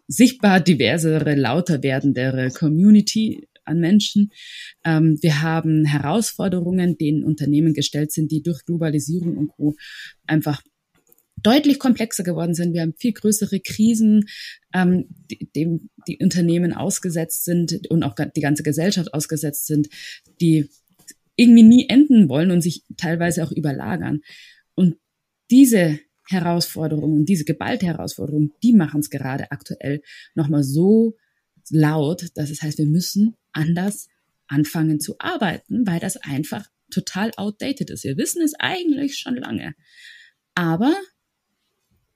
[0.08, 4.30] sichtbar diversere, lauter werdendere Community an Menschen.
[4.84, 9.74] Ähm, wir haben Herausforderungen, denen Unternehmen gestellt sind, die durch Globalisierung und Co.
[10.26, 10.62] einfach
[11.42, 12.72] deutlich komplexer geworden sind.
[12.72, 14.28] Wir haben viel größere Krisen,
[14.74, 19.88] ähm, die, dem die Unternehmen ausgesetzt sind und auch die ganze Gesellschaft ausgesetzt sind,
[20.40, 20.68] die
[21.36, 24.20] irgendwie nie enden wollen und sich teilweise auch überlagern.
[24.74, 24.96] Und
[25.50, 30.02] diese Herausforderungen diese geballte Herausforderungen, die machen es gerade aktuell
[30.34, 31.16] nochmal so
[31.70, 34.08] laut, dass es heißt, wir müssen anders
[34.46, 38.04] anfangen zu arbeiten, weil das einfach total outdated ist.
[38.04, 39.74] Wir wissen es eigentlich schon lange.
[40.54, 40.94] Aber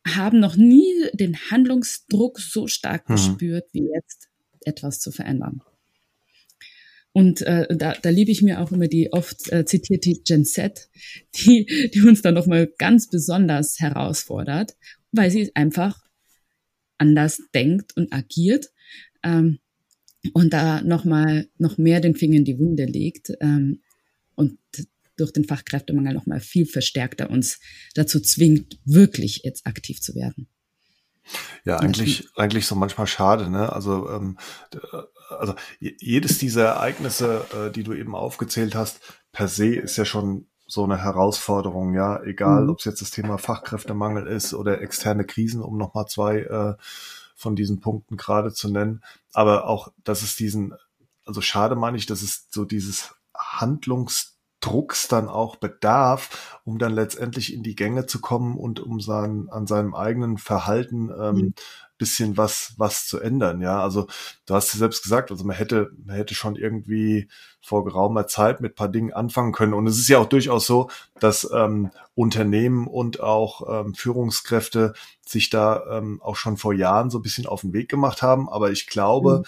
[0.06, 3.14] haben noch nie den Handlungsdruck so stark mhm.
[3.14, 4.28] gespürt, wie jetzt
[4.60, 5.62] etwas zu verändern.
[7.12, 10.90] Und äh, da, da liebe ich mir auch immer die oft äh, zitierte Gen Z,
[11.34, 14.76] die, die uns dann nochmal ganz besonders herausfordert,
[15.12, 16.04] weil sie einfach
[16.98, 18.70] anders denkt und agiert
[19.22, 19.60] ähm,
[20.34, 23.80] und da nochmal noch mehr den Finger in die Wunde legt ähm,
[25.16, 27.58] durch den Fachkräftemangel nochmal viel verstärkter uns
[27.94, 30.48] dazu zwingt, wirklich jetzt aktiv zu werden.
[31.64, 33.72] Ja, eigentlich, eigentlich so manchmal schade, ne?
[33.72, 34.38] Also, ähm,
[35.28, 39.00] also jedes dieser Ereignisse, äh, die du eben aufgezählt hast,
[39.32, 42.70] per se ist ja schon so eine Herausforderung, ja, egal, mhm.
[42.70, 46.74] ob es jetzt das Thema Fachkräftemangel ist oder externe Krisen, um nochmal zwei äh,
[47.36, 49.02] von diesen Punkten gerade zu nennen.
[49.32, 50.74] Aber auch, dass es diesen,
[51.24, 54.35] also schade meine ich, dass es so dieses Handlungs
[54.66, 59.46] Drucks dann auch bedarf, um dann letztendlich in die Gänge zu kommen und um sein,
[59.48, 61.54] an seinem eigenen Verhalten ähm, mhm.
[61.98, 63.60] bisschen was, was zu ändern.
[63.60, 64.08] Ja, also
[64.44, 67.28] du hast ja selbst gesagt, also man hätte, man hätte schon irgendwie
[67.60, 69.72] vor geraumer Zeit mit paar Dingen anfangen können.
[69.72, 75.48] Und es ist ja auch durchaus so, dass ähm, Unternehmen und auch ähm, Führungskräfte sich
[75.48, 78.48] da ähm, auch schon vor Jahren so ein bisschen auf den Weg gemacht haben.
[78.48, 79.44] Aber ich glaube, mhm.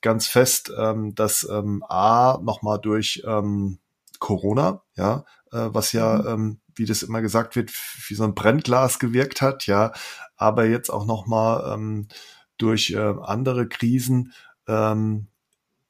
[0.00, 3.78] ganz fest, ähm, dass ähm, A nochmal durch ähm,
[4.22, 6.28] Corona, ja, äh, was ja, mhm.
[6.28, 7.72] ähm, wie das immer gesagt wird,
[8.06, 9.92] wie so ein Brennglas gewirkt hat, ja,
[10.36, 12.06] aber jetzt auch nochmal ähm,
[12.56, 14.32] durch äh, andere Krisen
[14.68, 15.26] ähm,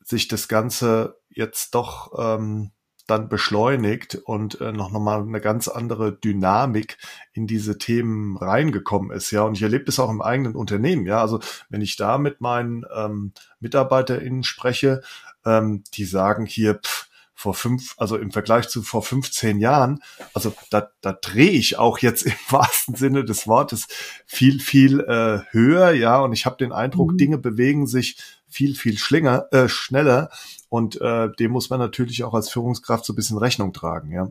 [0.03, 2.73] sich das Ganze jetzt doch ähm,
[3.07, 6.97] dann beschleunigt und äh, noch nochmal eine ganz andere Dynamik
[7.35, 9.31] in diese Themen reingekommen ist.
[9.31, 11.05] Ja, und ich erlebe das auch im eigenen Unternehmen.
[11.05, 15.03] Ja, also wenn ich da mit meinen ähm, MitarbeiterInnen spreche,
[15.45, 17.02] ähm, die sagen hier, pff,
[17.35, 20.03] vor fünf, also im Vergleich zu vor 15 Jahren,
[20.35, 23.87] also da, da drehe ich auch jetzt im wahrsten Sinne des Wortes
[24.27, 27.19] viel, viel äh, höher, ja, und ich habe den Eindruck, mhm.
[27.19, 28.17] Dinge bewegen sich
[28.49, 30.31] viel, viel schlinger, äh, schneller
[30.69, 34.31] und äh, dem muss man natürlich auch als Führungskraft so ein bisschen Rechnung tragen, ja.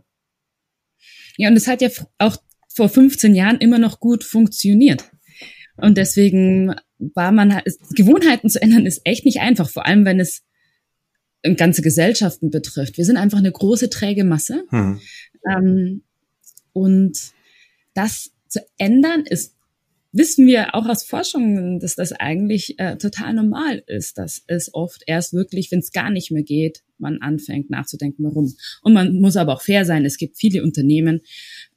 [1.38, 2.38] Ja, und es hat ja auch
[2.68, 5.10] vor 15 Jahren immer noch gut funktioniert.
[5.78, 7.62] Und deswegen war man,
[7.96, 10.44] Gewohnheiten zu ändern ist echt nicht einfach, vor allem wenn es
[11.56, 12.98] ganze Gesellschaften betrifft.
[12.98, 14.64] Wir sind einfach eine große träge Masse.
[14.70, 15.00] Hm.
[15.50, 16.04] Ähm,
[16.74, 17.18] und
[17.94, 19.56] das zu ändern ist,
[20.12, 25.04] wissen wir auch aus Forschungen, dass das eigentlich äh, total normal ist, dass es oft
[25.08, 28.54] erst wirklich, wenn es gar nicht mehr geht, man anfängt nachzudenken, warum.
[28.84, 30.06] Und man muss aber auch fair sein.
[30.06, 31.22] Es gibt viele Unternehmen,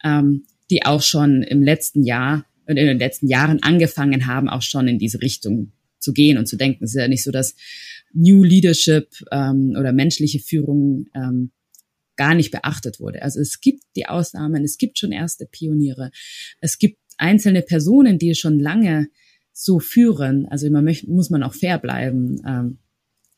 [0.02, 4.88] ähm, die auch schon im letzten Jahr in den letzten Jahren angefangen haben, auch schon
[4.88, 6.84] in diese Richtung zu gehen und zu denken.
[6.84, 7.56] Es ist ja nicht so, dass
[8.14, 11.50] New Leadership ähm, oder menschliche Führung ähm,
[12.16, 13.22] gar nicht beachtet wurde.
[13.22, 16.10] Also es gibt die Ausnahmen, es gibt schon erste Pioniere,
[16.60, 19.08] es gibt einzelne Personen, die schon lange
[19.52, 20.46] so führen.
[20.46, 22.40] Also man möchte, muss man auch fair bleiben.
[22.46, 22.78] Ähm,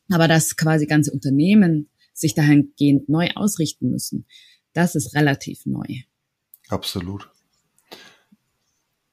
[0.09, 4.25] aber dass quasi ganze Unternehmen sich dahingehend neu ausrichten müssen,
[4.73, 6.01] das ist relativ neu.
[6.69, 7.29] Absolut.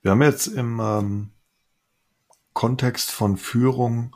[0.03, 1.31] Wir haben jetzt im ähm,
[2.53, 4.15] Kontext von Führung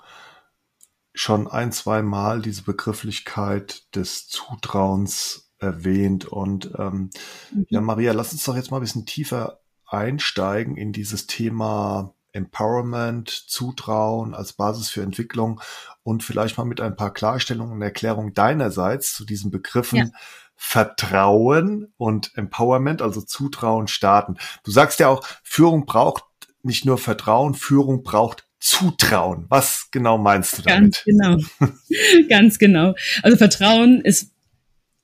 [1.19, 6.27] schon ein, zwei Mal diese Begrifflichkeit des Zutrauens erwähnt.
[6.27, 7.11] Und ähm,
[7.53, 7.67] mhm.
[7.69, 13.31] ja, Maria, lass uns doch jetzt mal ein bisschen tiefer einsteigen in dieses Thema Empowerment,
[13.31, 15.61] Zutrauen als Basis für Entwicklung
[16.05, 20.07] und vielleicht mal mit ein paar Klarstellungen und Erklärungen deinerseits zu diesen Begriffen ja.
[20.55, 24.37] Vertrauen und Empowerment, also Zutrauen starten.
[24.63, 26.25] Du sagst ja auch, Führung braucht
[26.63, 29.47] nicht nur Vertrauen, Führung braucht Zutrauen.
[29.49, 31.05] Was genau meinst du damit?
[31.05, 31.37] Ganz genau.
[32.29, 32.94] Ganz genau.
[33.23, 34.33] Also Vertrauen ist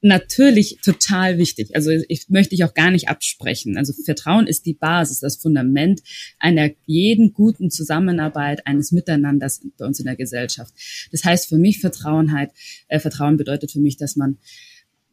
[0.04, 1.74] natürlich total wichtig.
[1.74, 3.78] Also ich möchte ich auch gar nicht absprechen.
[3.78, 6.02] Also Vertrauen ist die Basis, das Fundament
[6.38, 10.74] einer jeden guten Zusammenarbeit, eines Miteinanders bei uns in der Gesellschaft.
[11.10, 12.50] Das heißt für mich Vertrauen halt,
[12.88, 14.36] äh, Vertrauen bedeutet für mich, dass man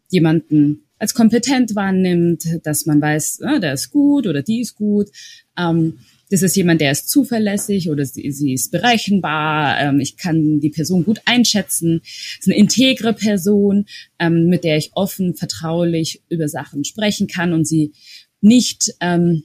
[0.10, 5.10] jemanden als kompetent wahrnimmt, dass man weiß, äh, der ist gut oder die ist gut.
[5.58, 6.00] Ähm,
[6.32, 9.80] das ist jemand, der ist zuverlässig oder sie, sie ist berechenbar.
[9.80, 12.02] Ähm, ich kann die Person gut einschätzen.
[12.04, 13.86] Es ist eine integre Person,
[14.18, 17.92] ähm, mit der ich offen, vertraulich über Sachen sprechen kann und sie
[18.40, 19.44] nicht ähm,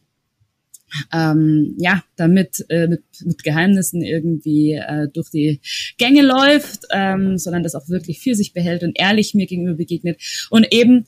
[1.13, 5.61] ähm, ja, damit äh, mit, mit Geheimnissen irgendwie äh, durch die
[5.99, 10.21] Gänge läuft, ähm, sondern das auch wirklich für sich behält und ehrlich mir gegenüber begegnet
[10.51, 11.07] und eben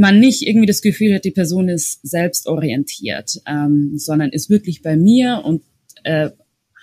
[0.00, 4.96] man nicht irgendwie das Gefühl hat, die Person ist selbstorientiert, ähm, sondern ist wirklich bei
[4.96, 5.62] mir und
[6.04, 6.30] äh,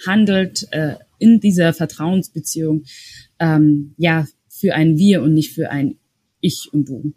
[0.06, 2.84] handelt äh, in dieser Vertrauensbeziehung
[3.40, 5.98] ähm, ja für ein Wir und nicht für ein
[6.42, 7.14] ich und du.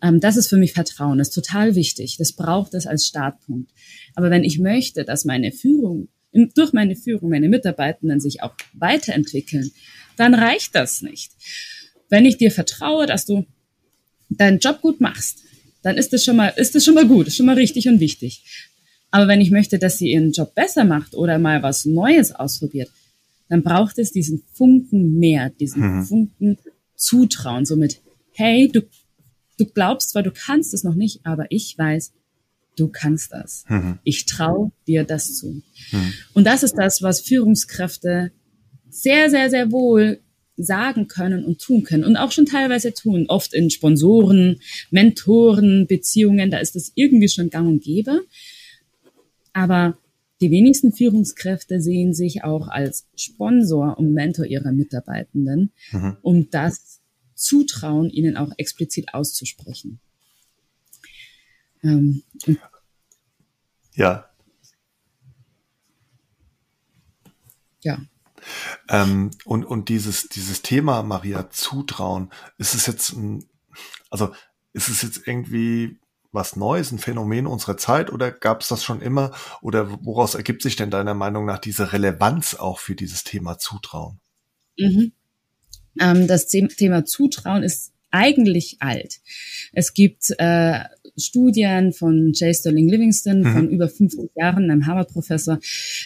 [0.00, 2.16] Ähm, das ist für mich Vertrauen, das ist total wichtig.
[2.18, 3.72] Das braucht es als Startpunkt.
[4.14, 6.08] Aber wenn ich möchte, dass meine Führung,
[6.54, 9.72] durch meine Führung, meine Mitarbeitenden sich auch weiterentwickeln,
[10.16, 11.32] dann reicht das nicht.
[12.08, 13.44] Wenn ich dir vertraue, dass du
[14.36, 15.38] deinen Job gut machst,
[15.82, 18.00] dann ist das schon mal, ist das schon mal gut, ist schon mal richtig und
[18.00, 18.42] wichtig.
[19.10, 22.90] Aber wenn ich möchte, dass sie ihren Job besser macht oder mal was Neues ausprobiert,
[23.48, 26.04] dann braucht es diesen Funken mehr, diesen mhm.
[26.04, 26.58] Funken
[26.96, 28.00] Zutrauen, somit,
[28.32, 28.80] hey, du,
[29.58, 32.12] du glaubst zwar, du kannst es noch nicht, aber ich weiß,
[32.76, 33.64] du kannst das.
[33.68, 33.98] Mhm.
[34.04, 35.62] Ich traue dir das zu.
[35.90, 36.12] Mhm.
[36.32, 38.32] Und das ist das, was Führungskräfte
[38.88, 40.20] sehr, sehr, sehr wohl
[40.62, 43.26] sagen können und tun können und auch schon teilweise tun.
[43.28, 48.22] Oft in Sponsoren, Mentoren, Beziehungen, da ist das irgendwie schon gang und gäbe.
[49.52, 49.98] Aber
[50.40, 56.16] die wenigsten Führungskräfte sehen sich auch als Sponsor und Mentor ihrer Mitarbeitenden, mhm.
[56.22, 57.00] um das
[57.34, 60.00] Zutrauen ihnen auch explizit auszusprechen.
[61.82, 62.22] Ähm,
[63.94, 64.26] ja.
[67.82, 68.06] Ja.
[68.88, 73.44] Ähm, und, und dieses, dieses Thema, Maria, Zutrauen, ist es jetzt ein,
[74.10, 74.32] also
[74.72, 75.98] ist es jetzt irgendwie
[76.32, 79.32] was Neues, ein Phänomen unserer Zeit oder gab es das schon immer?
[79.60, 84.18] Oder woraus ergibt sich denn deiner Meinung nach diese Relevanz auch für dieses Thema Zutrauen?
[84.78, 85.12] Mhm.
[86.00, 89.20] Ähm, das Thema Zutrauen ist eigentlich alt.
[89.72, 90.84] Es gibt äh,
[91.16, 92.54] Studien von J.
[92.54, 93.52] Sterling Livingston mhm.
[93.52, 95.58] von über 50 Jahren, einem Harvard-Professor,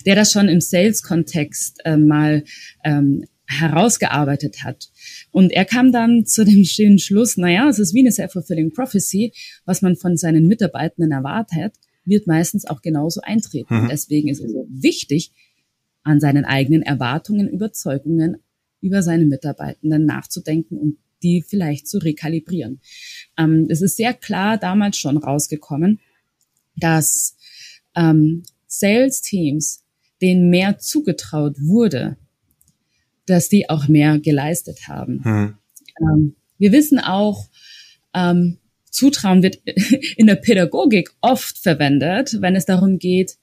[0.05, 2.45] der das schon im Sales-Kontext äh, mal
[2.85, 4.89] ähm, herausgearbeitet hat.
[5.31, 9.33] Und er kam dann zu dem schönen Schluss, naja, es ist wie eine self-fulfilling prophecy,
[9.65, 13.83] was man von seinen Mitarbeitenden erwartet, wird meistens auch genauso eintreten.
[13.83, 13.89] Mhm.
[13.89, 15.33] Deswegen ist es so wichtig,
[16.03, 18.37] an seinen eigenen Erwartungen, Überzeugungen
[18.81, 22.81] über seine Mitarbeitenden nachzudenken und die vielleicht zu rekalibrieren.
[23.37, 25.99] Ähm, es ist sehr klar damals schon rausgekommen,
[26.77, 27.37] dass
[27.97, 29.83] ähm, Sales-Teams,
[30.23, 32.17] denen mehr zugetraut wurde,
[33.27, 35.25] dass die auch mehr geleistet haben.
[35.25, 35.55] Hm.
[36.01, 37.49] Ähm, wir wissen auch,
[38.15, 38.59] ähm,
[38.91, 39.59] Zutrauen wird
[40.17, 43.37] in der Pädagogik oft verwendet, wenn es darum geht,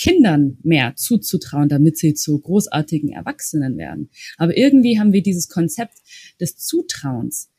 [0.00, 4.08] Kindern mehr zuzutrauen, damit sie zu großartigen Erwachsenen werden.
[4.38, 5.98] Aber irgendwie haben wir dieses Konzept
[6.40, 7.50] des Zutrauens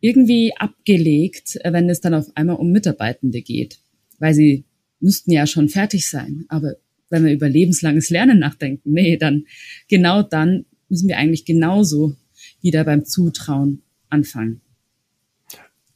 [0.00, 3.78] irgendwie abgelegt, wenn es dann auf einmal um Mitarbeitende geht,
[4.18, 4.64] weil sie
[5.00, 6.44] müssten ja schon fertig sein.
[6.48, 6.74] Aber
[7.08, 9.46] wenn wir über lebenslanges Lernen nachdenken, nee, dann
[9.88, 12.14] genau dann müssen wir eigentlich genauso
[12.60, 13.80] wieder beim Zutrauen
[14.10, 14.60] anfangen.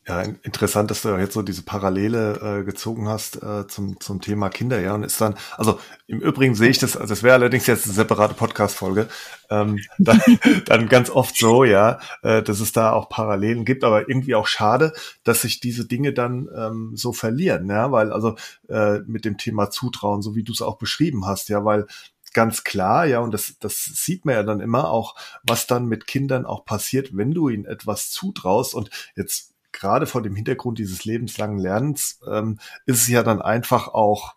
[0.09, 4.49] Ja, interessant, dass du jetzt so diese Parallele äh, gezogen hast äh, zum, zum Thema
[4.49, 4.95] Kinder, ja.
[4.95, 7.93] Und ist dann, also im Übrigen sehe ich das, also das wäre allerdings jetzt eine
[7.95, 9.09] separate Podcast-Folge,
[9.51, 10.21] ähm, dann,
[10.65, 14.47] dann ganz oft so, ja, äh, dass es da auch Parallelen gibt, aber irgendwie auch
[14.47, 18.37] schade, dass sich diese Dinge dann ähm, so verlieren, ja, weil also
[18.71, 21.87] äh, mit dem Thema Zutrauen, so wie du es auch beschrieben hast, ja, weil
[22.33, 26.07] ganz klar, ja, und das, das sieht man ja dann immer auch, was dann mit
[26.07, 28.75] Kindern auch passiert, wenn du ihnen etwas zutraust.
[28.75, 33.89] Und jetzt gerade vor dem Hintergrund dieses lebenslangen Lernens ähm, ist es ja dann einfach
[33.89, 34.35] auch,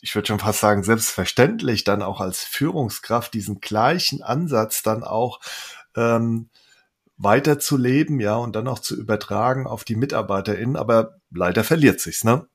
[0.00, 5.40] ich würde schon fast sagen, selbstverständlich dann auch als Führungskraft diesen gleichen Ansatz dann auch
[5.96, 6.48] ähm,
[7.16, 12.46] weiterzuleben, ja, und dann auch zu übertragen auf die MitarbeiterInnen, aber leider verliert sich's, ne?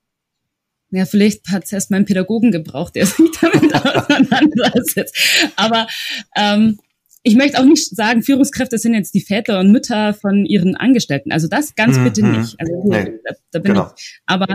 [0.89, 5.51] Ja, vielleicht hat es erst mal einen Pädagogen gebraucht, der sich damit auseinandersetzt.
[5.55, 5.87] Aber
[6.35, 6.79] ähm,
[7.25, 11.31] ich möchte auch nicht sagen, Führungskräfte sind jetzt die Väter und Mütter von ihren Angestellten.
[11.31, 12.03] Also das ganz mhm.
[12.03, 12.59] bitte nicht.
[12.59, 13.19] Also nee.
[13.23, 13.91] da, da, bin genau.
[13.95, 14.21] ich.
[14.25, 14.53] Aber,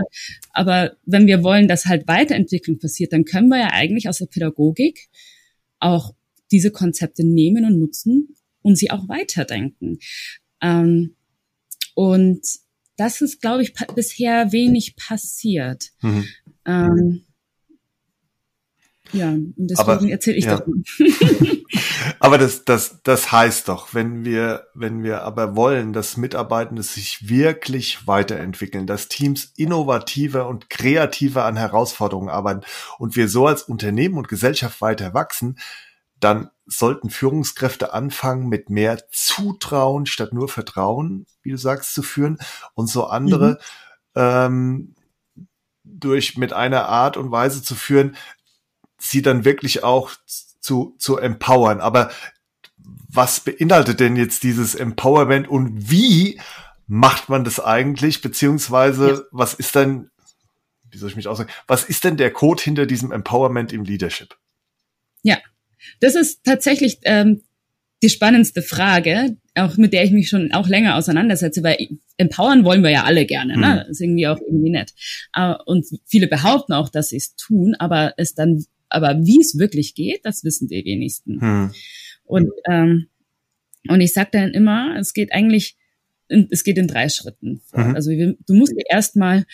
[0.53, 4.27] aber wenn wir wollen, dass halt Weiterentwicklung passiert, dann können wir ja eigentlich aus der
[4.27, 5.09] Pädagogik
[5.79, 6.13] auch
[6.51, 9.97] diese Konzepte nehmen und nutzen und sie auch weiterdenken.
[10.61, 11.15] Ähm,
[11.95, 12.41] und
[12.97, 15.89] das ist, glaube ich, bisher wenig passiert.
[16.01, 16.25] Mhm.
[16.65, 17.25] Ähm,
[19.11, 20.57] ja, und deswegen erzähle ich ja.
[20.57, 20.83] davon.
[22.19, 27.29] aber das, das, das heißt doch, wenn wir, wenn wir aber wollen, dass Mitarbeitende sich
[27.29, 32.61] wirklich weiterentwickeln, dass Teams innovativer und kreativer an Herausforderungen arbeiten
[32.97, 35.57] und wir so als Unternehmen und Gesellschaft weiter wachsen,
[36.19, 42.37] dann sollten Führungskräfte anfangen, mit mehr Zutrauen statt nur Vertrauen, wie du sagst, zu führen
[42.73, 43.59] und so andere
[44.15, 44.21] mhm.
[44.21, 44.95] ähm,
[45.83, 48.15] durch mit einer Art und Weise zu führen,
[48.99, 50.11] sie dann wirklich auch
[50.59, 51.79] zu, zu empowern.
[51.79, 52.11] Aber
[53.11, 56.39] was beinhaltet denn jetzt dieses Empowerment und wie
[56.87, 58.21] macht man das eigentlich?
[58.21, 59.21] Beziehungsweise, ja.
[59.31, 60.09] was ist denn,
[60.91, 64.35] wie soll ich mich aussagen, was ist denn der Code hinter diesem Empowerment im Leadership?
[65.23, 65.37] Ja,
[65.99, 67.41] das ist tatsächlich ähm,
[68.01, 71.77] die spannendste Frage, auch mit der ich mich schon auch länger auseinandersetze, weil
[72.17, 73.79] empowern wollen wir ja alle gerne, ne?
[73.79, 74.93] Das ist irgendwie auch irgendwie nett.
[75.65, 79.95] Und viele behaupten auch, dass sie es tun, aber es dann, aber wie es wirklich
[79.95, 81.41] geht, das wissen die wenigsten.
[81.41, 81.71] Hm.
[82.25, 83.07] Und ähm,
[83.87, 85.77] und ich sage dann immer, es geht eigentlich,
[86.27, 87.61] es geht in drei Schritten.
[87.73, 87.95] Mhm.
[87.95, 89.45] Also du musst dir erstmal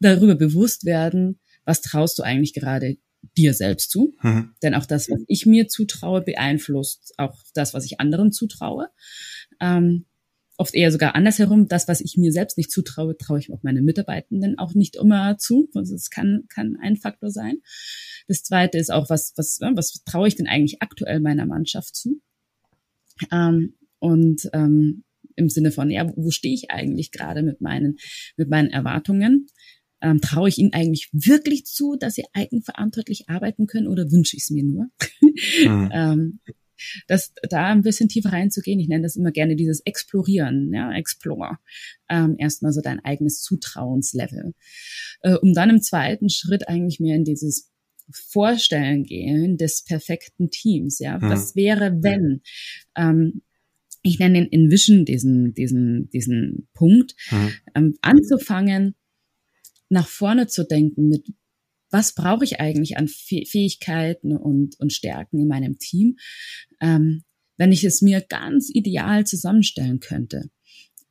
[0.00, 2.96] darüber bewusst werden, was traust du eigentlich gerade
[3.36, 4.14] dir selbst zu.
[4.22, 4.54] Mhm.
[4.62, 8.88] Denn auch das, was ich mir zutraue, beeinflusst auch das, was ich anderen zutraue.
[9.60, 10.06] Ähm,
[10.56, 11.68] oft eher sogar andersherum.
[11.68, 15.36] Das, was ich mir selbst nicht zutraue, traue ich auch meinen Mitarbeitenden auch nicht immer
[15.38, 15.68] zu.
[15.74, 17.58] Also es kann, kann ein Faktor sein.
[18.30, 22.20] Das zweite ist auch, was, was, was traue ich denn eigentlich aktuell meiner Mannschaft zu?
[23.32, 25.02] Ähm, und ähm,
[25.34, 27.96] im Sinne von, ja, wo stehe ich eigentlich gerade mit meinen,
[28.36, 29.48] mit meinen Erwartungen?
[30.00, 34.44] Ähm, traue ich ihnen eigentlich wirklich zu, dass sie eigenverantwortlich arbeiten können oder wünsche ich
[34.44, 34.86] es mir nur?
[35.64, 35.90] Mhm.
[35.92, 36.40] ähm,
[37.06, 41.58] das da ein bisschen tiefer reinzugehen, ich nenne das immer gerne dieses Explorieren, ja, Explore.
[42.08, 44.54] Ähm, erstmal so dein eigenes Zutrauenslevel.
[45.22, 47.69] Äh, um dann im zweiten Schritt eigentlich mehr in dieses
[48.12, 50.98] Vorstellen gehen des perfekten Teams.
[50.98, 51.22] Ja, mhm.
[51.22, 52.42] was wäre, wenn?
[52.96, 53.42] Ähm,
[54.02, 57.52] ich nenne den Envision diesen diesen diesen Punkt, mhm.
[57.74, 58.94] ähm, anzufangen
[59.90, 61.26] nach vorne zu denken mit
[61.90, 66.16] was brauche ich eigentlich an Fähigkeiten und, und Stärken in meinem Team,
[66.80, 67.24] ähm,
[67.56, 70.50] wenn ich es mir ganz ideal zusammenstellen könnte.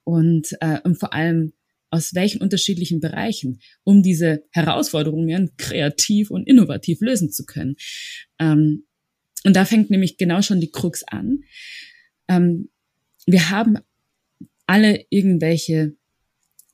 [0.03, 1.53] Und, äh, und vor allem,
[1.89, 7.75] aus welchen unterschiedlichen Bereichen, um diese Herausforderungen kreativ und innovativ lösen zu können.
[8.39, 8.85] Ähm,
[9.43, 11.43] und da fängt nämlich genau schon die Krux an.
[12.27, 12.69] Ähm,
[13.25, 13.77] wir haben
[14.65, 15.95] alle irgendwelche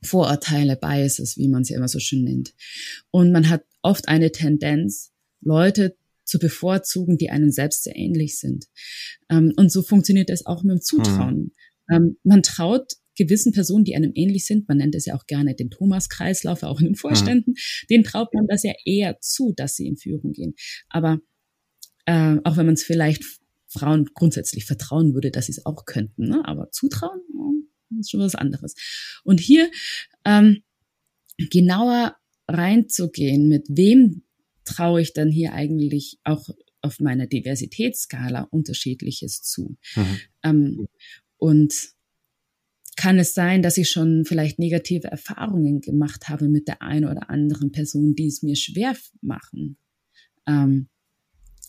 [0.03, 2.53] Vorurteile, Biases, wie man sie immer so schön nennt.
[3.11, 5.11] Und man hat oft eine Tendenz,
[5.41, 8.65] Leute zu bevorzugen, die einem selbst sehr ähnlich sind.
[9.29, 11.51] Ähm, und so funktioniert es auch mit dem Zutrauen.
[11.87, 12.17] Mhm.
[12.23, 15.69] man traut gewissen Personen, die einem ähnlich sind, man nennt es ja auch gerne den
[15.69, 17.87] Thomas-Kreislauf, auch in den Vorständen, mhm.
[17.89, 20.55] denen traut man das ja eher zu, dass sie in Führung gehen.
[20.89, 21.19] Aber
[22.05, 23.23] äh, auch wenn man es vielleicht
[23.67, 26.41] Frauen grundsätzlich vertrauen würde, dass sie es auch könnten, ne?
[26.45, 28.75] aber zutrauen ja, ist schon was anderes.
[29.23, 29.69] Und hier
[30.23, 30.63] ähm,
[31.37, 32.15] genauer
[32.47, 34.23] reinzugehen, mit wem
[34.63, 36.49] traue ich dann hier eigentlich auch
[36.81, 39.77] auf meiner Diversitätsskala unterschiedliches zu.
[39.95, 40.19] Mhm.
[40.43, 40.87] Ähm,
[41.37, 41.94] und
[42.95, 47.29] kann es sein, dass ich schon vielleicht negative Erfahrungen gemacht habe mit der einen oder
[47.29, 49.77] anderen Person, die es mir schwer machen,
[50.47, 50.87] ähm,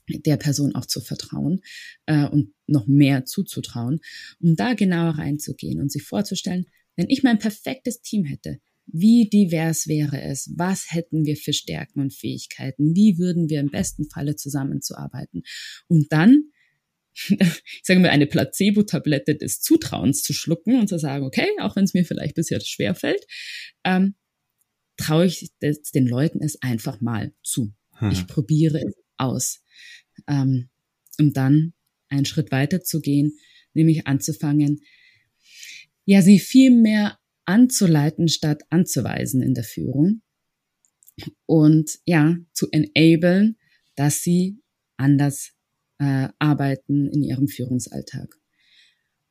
[0.08, 1.62] der Person auch zu vertrauen
[2.06, 4.00] äh, und noch mehr zuzutrauen,
[4.40, 9.88] um da genauer reinzugehen und sich vorzustellen, wenn ich mein perfektes Team hätte, wie divers
[9.88, 10.52] wäre es?
[10.56, 12.94] Was hätten wir für Stärken und Fähigkeiten?
[12.94, 15.42] Wie würden wir im besten Falle zusammenzuarbeiten?
[15.88, 16.50] Um dann
[17.28, 21.84] ich sage mal, eine Placebo-Tablette des Zutrauens zu schlucken und zu sagen, okay, auch wenn
[21.84, 23.24] es mir vielleicht bisher schwer fällt,
[23.84, 24.14] ähm,
[24.96, 27.72] traue ich den Leuten es einfach mal zu.
[27.98, 28.10] Hm.
[28.10, 29.62] Ich probiere es aus,
[30.26, 30.70] ähm,
[31.18, 31.74] um dann
[32.08, 33.38] einen Schritt weiter zu gehen,
[33.72, 34.80] nämlich anzufangen,
[36.04, 40.22] ja, sie viel mehr anzuleiten statt anzuweisen in der Führung
[41.46, 43.58] und ja, zu enablen,
[43.96, 44.60] dass sie
[44.96, 45.55] anders
[45.98, 48.36] äh, arbeiten in ihrem Führungsalltag.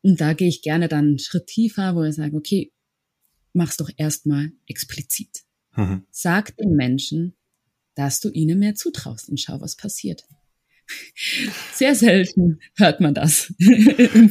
[0.01, 2.72] Und da gehe ich gerne dann einen Schritt tiefer, wo ich sage, okay,
[3.53, 5.43] mach's doch erstmal explizit.
[5.76, 6.05] Mhm.
[6.11, 7.36] Sag den Menschen,
[7.95, 10.28] dass du ihnen mehr zutraust und schau, was passiert.
[11.74, 13.51] Sehr selten hört man das.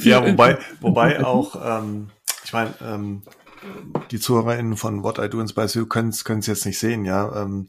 [0.05, 2.11] ja, wobei, wobei auch, ähm,
[2.45, 3.23] ich meine, ähm,
[4.11, 7.67] die ZuhörerInnen von What I Do Inspires You können es jetzt nicht sehen, ja, ähm,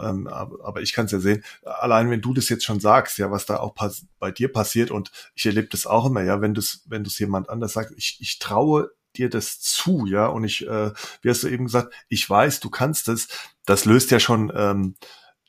[0.00, 1.44] ähm, aber ich kann es ja sehen.
[1.64, 3.74] Allein wenn du das jetzt schon sagst, ja, was da auch
[4.18, 7.08] bei dir passiert und ich erlebe das auch immer, ja, wenn du es wenn du
[7.08, 11.30] es jemand anders sagst, ich, ich traue dir das zu, ja, und ich, äh, wie
[11.30, 13.28] hast du eben gesagt, ich weiß, du kannst es,
[13.64, 14.94] das löst ja schon ähm,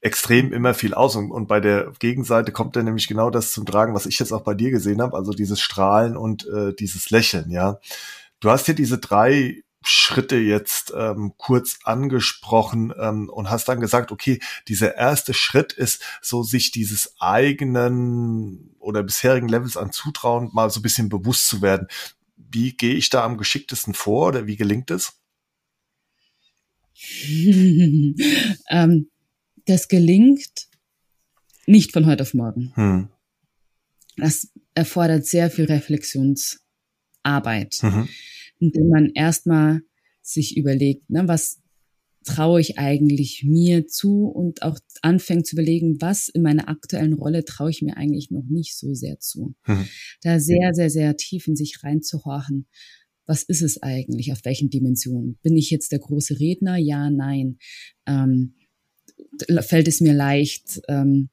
[0.02, 1.16] extrem immer viel aus.
[1.16, 4.32] Und, und bei der Gegenseite kommt dann nämlich genau das zum Tragen, was ich jetzt
[4.32, 7.80] auch bei dir gesehen habe, also dieses Strahlen und äh, dieses Lächeln, ja.
[8.40, 14.12] Du hast ja diese drei Schritte jetzt ähm, kurz angesprochen ähm, und hast dann gesagt,
[14.12, 20.70] okay, dieser erste Schritt ist so, sich dieses eigenen oder bisherigen Levels an Zutrauen mal
[20.70, 21.88] so ein bisschen bewusst zu werden.
[22.36, 25.14] Wie gehe ich da am geschicktesten vor oder wie gelingt es?
[28.70, 29.10] ähm,
[29.66, 30.68] das gelingt
[31.66, 32.74] nicht von heute auf morgen.
[32.76, 33.08] Hm.
[34.18, 37.78] Das erfordert sehr viel Reflexionsarbeit.
[37.82, 38.10] Mhm
[38.60, 39.82] indem man erstmal
[40.22, 41.62] sich überlegt, ne, was
[42.26, 47.46] traue ich eigentlich mir zu und auch anfängt zu überlegen, was in meiner aktuellen Rolle
[47.46, 49.56] traue ich mir eigentlich noch nicht so sehr zu.
[49.66, 49.88] Mhm.
[50.22, 52.68] Da sehr, sehr, sehr tief in sich reinzuhorchen.
[53.26, 55.38] was ist es eigentlich, auf welchen Dimensionen?
[55.44, 56.78] Bin ich jetzt der große Redner?
[56.78, 57.60] Ja, nein.
[58.08, 58.56] Ähm,
[59.62, 61.30] fällt es mir leicht, ähm,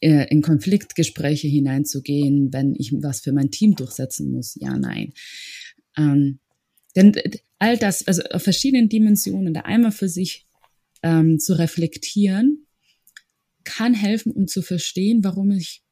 [0.00, 4.56] äh, in Konfliktgespräche hineinzugehen, wenn ich was für mein Team durchsetzen muss?
[4.58, 5.12] Ja, nein.
[6.00, 6.40] Ähm,
[6.96, 7.14] denn
[7.58, 10.46] all das, also auf verschiedenen Dimensionen, da einmal für sich
[11.02, 12.66] ähm, zu reflektieren,
[13.64, 15.82] kann helfen, um zu verstehen, warum ich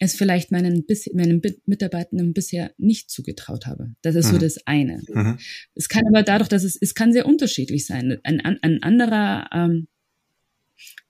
[0.00, 3.94] es vielleicht meinen, meinen Mitarbeitenden bisher nicht zugetraut habe.
[4.02, 4.32] Das ist mhm.
[4.32, 5.02] so das eine.
[5.08, 5.38] Mhm.
[5.74, 8.18] Es kann aber dadurch, dass es, es kann sehr unterschiedlich sein.
[8.24, 9.86] Ein, ein anderer ähm,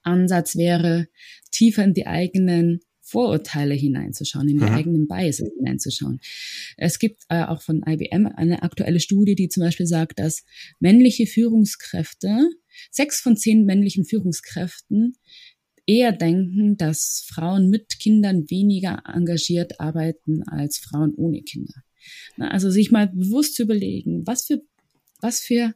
[0.02, 1.08] Ansatz wäre,
[1.50, 2.80] tiefer in die eigenen
[3.14, 4.72] Vorurteile hineinzuschauen, in die mhm.
[4.72, 6.18] eigenen Biases hineinzuschauen.
[6.76, 10.44] Es gibt äh, auch von IBM eine aktuelle Studie, die zum Beispiel sagt, dass
[10.80, 12.50] männliche Führungskräfte,
[12.90, 15.16] sechs von zehn männlichen Führungskräften
[15.86, 21.84] eher denken, dass Frauen mit Kindern weniger engagiert arbeiten als Frauen ohne Kinder.
[22.38, 24.60] Also sich mal bewusst zu überlegen, was für,
[25.20, 25.72] was für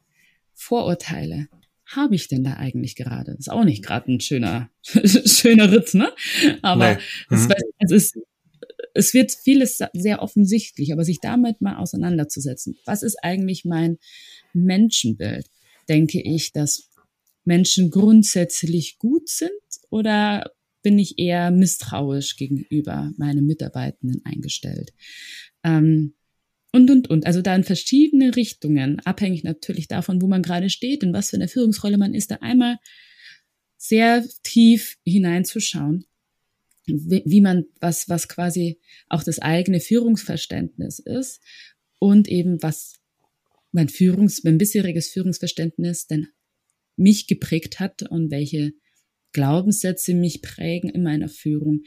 [0.54, 1.46] Vorurteile
[1.88, 3.32] habe ich denn da eigentlich gerade?
[3.32, 6.12] Ist auch nicht gerade ein schöner, schöner Ritz, ne?
[6.62, 7.00] Aber nee.
[7.30, 7.36] mhm.
[7.36, 8.18] es, es, ist,
[8.94, 12.76] es wird vieles sehr offensichtlich, aber sich damit mal auseinanderzusetzen.
[12.84, 13.98] Was ist eigentlich mein
[14.52, 15.46] Menschenbild?
[15.88, 16.90] Denke ich, dass
[17.44, 19.50] Menschen grundsätzlich gut sind
[19.88, 24.92] oder bin ich eher misstrauisch gegenüber meinen Mitarbeitenden eingestellt?
[25.64, 26.14] Ähm,
[26.72, 27.26] und, und, und.
[27.26, 31.36] Also da in verschiedene Richtungen, abhängig natürlich davon, wo man gerade steht und was für
[31.36, 32.78] eine Führungsrolle man ist, da einmal
[33.76, 36.04] sehr tief hineinzuschauen,
[36.86, 41.40] wie, wie man, was, was quasi auch das eigene Führungsverständnis ist
[41.98, 42.96] und eben was
[43.72, 46.28] mein Führungs, mein bisheriges Führungsverständnis denn
[46.96, 48.72] mich geprägt hat und welche
[49.38, 51.82] Glaubenssätze mich prägen in meiner Führung,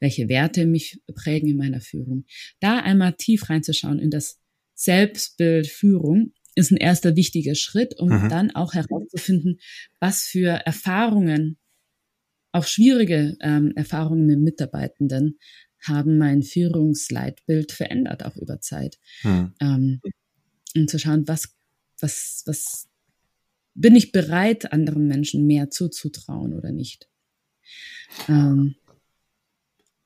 [0.00, 2.24] welche Werte mich prägen in meiner Führung.
[2.60, 4.40] Da einmal tief reinzuschauen in das
[4.74, 8.28] Selbstbild Führung ist ein erster wichtiger Schritt, um mhm.
[8.30, 9.60] dann auch herauszufinden,
[10.00, 11.58] was für Erfahrungen,
[12.52, 15.38] auch schwierige ähm, Erfahrungen mit Mitarbeitenden,
[15.82, 18.98] haben mein Führungsleitbild verändert, auch über Zeit.
[19.24, 19.52] Mhm.
[19.60, 20.00] Ähm,
[20.74, 21.54] und zu schauen, was,
[22.00, 22.88] was, was
[23.74, 27.08] bin ich bereit, anderen Menschen mehr zuzutrauen oder nicht?
[28.28, 28.76] Ähm,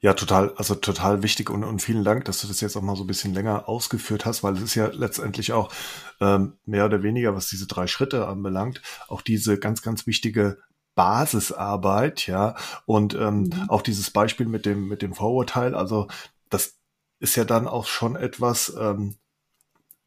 [0.01, 2.95] ja, total, also total wichtig und, und vielen Dank, dass du das jetzt auch mal
[2.95, 5.73] so ein bisschen länger ausgeführt hast, weil es ist ja letztendlich auch
[6.21, 10.59] ähm, mehr oder weniger, was diese drei Schritte anbelangt, auch diese ganz, ganz wichtige
[10.95, 12.57] Basisarbeit, ja,
[12.87, 13.71] und ähm, mhm.
[13.71, 16.07] auch dieses Beispiel mit dem, mit dem Vorurteil, also
[16.49, 16.77] das
[17.19, 19.17] ist ja dann auch schon etwas, ähm,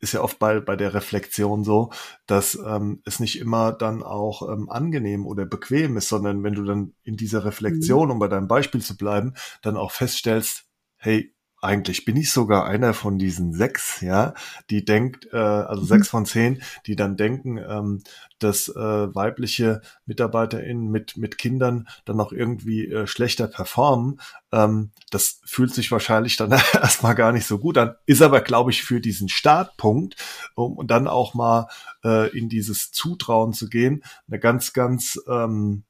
[0.01, 1.91] ist ja oft bei, bei der Reflexion so,
[2.25, 6.63] dass ähm, es nicht immer dann auch ähm, angenehm oder bequem ist, sondern wenn du
[6.63, 8.11] dann in dieser Reflexion, mhm.
[8.13, 10.65] um bei deinem Beispiel zu bleiben, dann auch feststellst,
[10.97, 14.33] hey, eigentlich bin ich sogar einer von diesen sechs, ja,
[14.71, 15.87] die denkt, äh, also mhm.
[15.87, 18.03] sechs von zehn, die dann denken, ähm,
[18.39, 18.73] dass äh,
[19.15, 24.19] weibliche MitarbeiterInnen mit, mit Kindern dann auch irgendwie äh, schlechter performen.
[24.51, 28.71] Ähm, das fühlt sich wahrscheinlich dann erstmal gar nicht so gut an, ist aber, glaube
[28.71, 30.15] ich, für diesen Startpunkt,
[30.55, 31.67] um dann auch mal
[32.03, 35.83] äh, in dieses Zutrauen zu gehen, eine ganz, ganz, ähm,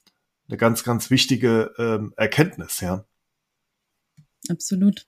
[0.50, 3.06] eine ganz, ganz wichtige ähm, Erkenntnis, ja.
[4.50, 5.06] Absolut.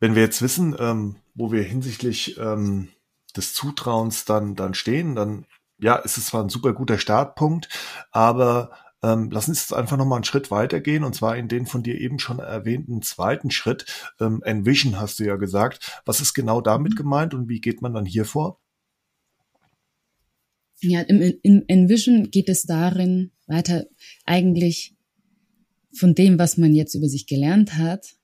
[0.00, 2.88] Wenn wir jetzt wissen, ähm, wo wir hinsichtlich ähm,
[3.36, 5.46] des Zutrauens dann, dann stehen, dann
[5.78, 7.68] ja, ist es zwar ein super guter Startpunkt,
[8.12, 8.70] aber
[9.02, 12.00] ähm, lass uns jetzt einfach nochmal einen Schritt weitergehen und zwar in den von dir
[12.00, 13.84] eben schon erwähnten zweiten Schritt.
[14.18, 16.02] Ähm, Envision hast du ja gesagt.
[16.06, 16.96] Was ist genau damit mhm.
[16.96, 18.60] gemeint und wie geht man dann hier vor?
[20.80, 23.86] Ja, im, im Envision geht es darin, weiter
[24.24, 24.96] eigentlich
[25.96, 28.16] von dem, was man jetzt über sich gelernt hat,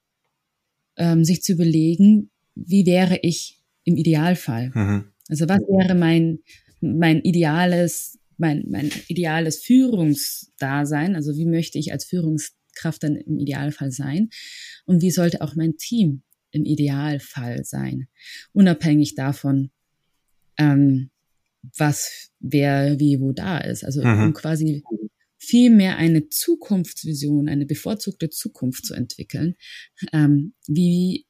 [0.97, 4.71] ähm, sich zu überlegen, wie wäre ich im Idealfall?
[4.75, 5.05] Mhm.
[5.29, 6.41] Also was wäre mein,
[6.81, 11.15] mein ideales, mein, mein ideales Führungsdasein?
[11.15, 14.31] Also wie möchte ich als Führungskraft dann im Idealfall sein?
[14.87, 18.09] Und wie sollte auch mein Team im Idealfall sein?
[18.53, 19.71] Unabhängig davon,
[20.59, 21.11] ähm,
[21.77, 23.85] was, wer, wie, wo da ist.
[23.85, 24.23] Also mhm.
[24.25, 24.83] um quasi
[25.41, 29.57] vielmehr eine Zukunftsvision, eine bevorzugte Zukunft zu entwickeln,
[30.13, 31.27] ähm, wie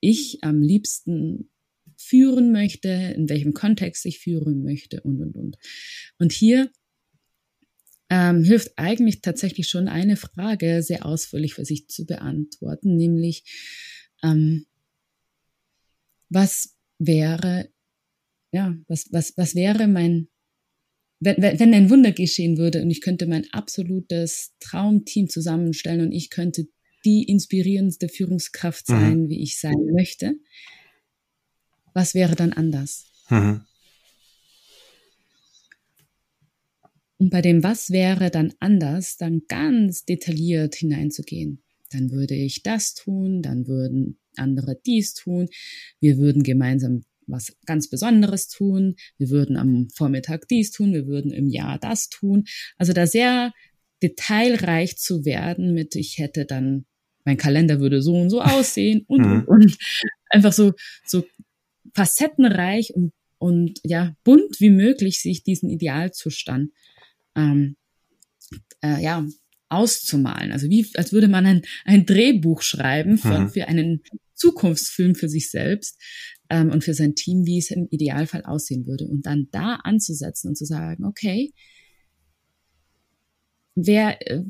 [0.00, 1.50] ich am liebsten
[1.96, 5.58] führen möchte, in welchem Kontext ich führen möchte und, und, und.
[6.18, 6.70] Und hier
[8.10, 13.44] ähm, hilft eigentlich tatsächlich schon eine Frage sehr ausführlich für sich zu beantworten, nämlich
[14.24, 14.66] ähm,
[16.28, 17.68] was wäre,
[18.50, 20.28] ja, was, was, was wäre mein
[21.24, 26.30] wenn, wenn, ein Wunder geschehen würde und ich könnte mein absolutes Traumteam zusammenstellen und ich
[26.30, 26.66] könnte
[27.04, 28.92] die inspirierendste Führungskraft mhm.
[28.92, 29.28] sein, mhm.
[29.28, 30.34] wie ich sein möchte,
[31.94, 33.06] was wäre dann anders?
[33.30, 33.62] Mhm.
[37.18, 41.62] Und bei dem Was wäre dann anders, dann ganz detailliert hineinzugehen.
[41.90, 45.48] Dann würde ich das tun, dann würden andere dies tun,
[46.00, 51.30] wir würden gemeinsam was ganz Besonderes tun, wir würden am Vormittag dies tun, wir würden
[51.30, 52.44] im Jahr das tun.
[52.76, 53.52] Also da sehr
[54.02, 56.86] detailreich zu werden mit, ich hätte dann,
[57.24, 59.44] mein Kalender würde so und so aussehen und, mhm.
[59.46, 59.78] und, und.
[60.30, 60.72] Einfach so,
[61.04, 61.24] so
[61.94, 66.70] facettenreich und, und ja, bunt wie möglich sich diesen Idealzustand
[67.36, 67.76] ähm,
[68.82, 69.26] äh, ja,
[69.68, 70.52] auszumalen.
[70.52, 73.48] Also wie, als würde man ein, ein Drehbuch schreiben für, mhm.
[73.48, 74.02] für einen
[74.34, 76.00] Zukunftsfilm für sich selbst
[76.52, 79.06] ähm, und für sein Team, wie es im Idealfall aussehen würde.
[79.06, 81.54] Und dann da anzusetzen und zu sagen, okay,
[83.74, 84.42] wer, äh,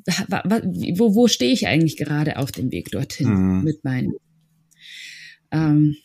[0.98, 3.62] wo, wo stehe ich eigentlich gerade auf dem Weg dorthin mhm.
[3.62, 4.14] mit meinen
[5.52, 5.96] ähm,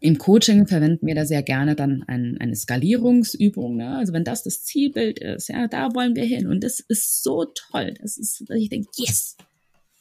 [0.00, 3.76] im Coaching verwenden wir da sehr gerne dann ein, eine Skalierungsübung.
[3.76, 3.96] Ne?
[3.96, 6.46] Also wenn das das Zielbild ist, ja, da wollen wir hin.
[6.46, 7.94] Und das ist so toll.
[8.00, 9.36] Das ist, dass ich denke, yes,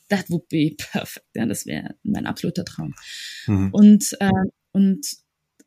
[0.10, 1.26] that would be perfect.
[1.36, 2.94] Ja, das wäre mein absoluter Traum.
[3.48, 3.70] Mhm.
[3.72, 4.30] Und, äh,
[4.74, 5.08] und,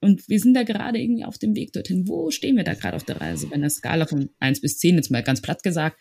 [0.00, 2.06] und wir sind da gerade irgendwie auf dem Weg dorthin.
[2.06, 3.50] Wo stehen wir da gerade auf der Reise?
[3.50, 6.00] Wenn der Skala von eins bis zehn jetzt mal ganz platt gesagt,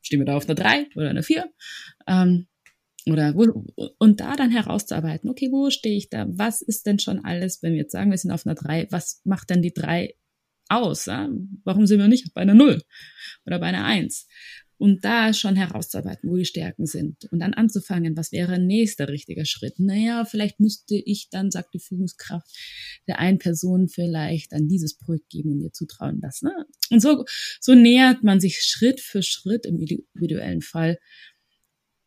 [0.00, 1.52] stehen wir da auf einer drei oder einer vier?
[2.06, 2.46] Ähm,
[3.06, 3.66] oder wo,
[3.98, 6.26] und da dann herauszuarbeiten, okay, wo stehe ich da?
[6.28, 9.20] Was ist denn schon alles, wenn wir jetzt sagen, wir sind auf einer drei, was
[9.24, 10.14] macht denn die drei
[10.68, 11.06] aus?
[11.06, 11.28] Ja?
[11.64, 12.82] Warum sind wir nicht bei einer null
[13.44, 14.26] oder bei einer eins?
[14.76, 17.26] Und da schon herauszuarbeiten, wo die Stärken sind.
[17.30, 19.78] Und dann anzufangen, was wäre ein nächster richtiger Schritt?
[19.78, 22.46] Naja, vielleicht müsste ich dann, sagt die Führungskraft,
[23.06, 26.46] der einen Person vielleicht an dieses Projekt geben und ihr zutrauen lassen.
[26.46, 26.66] Ne?
[26.90, 27.24] Und so,
[27.60, 30.98] so nähert man sich Schritt für Schritt im individuellen Fall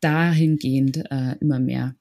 [0.01, 1.95] dahingehend äh, immer mehr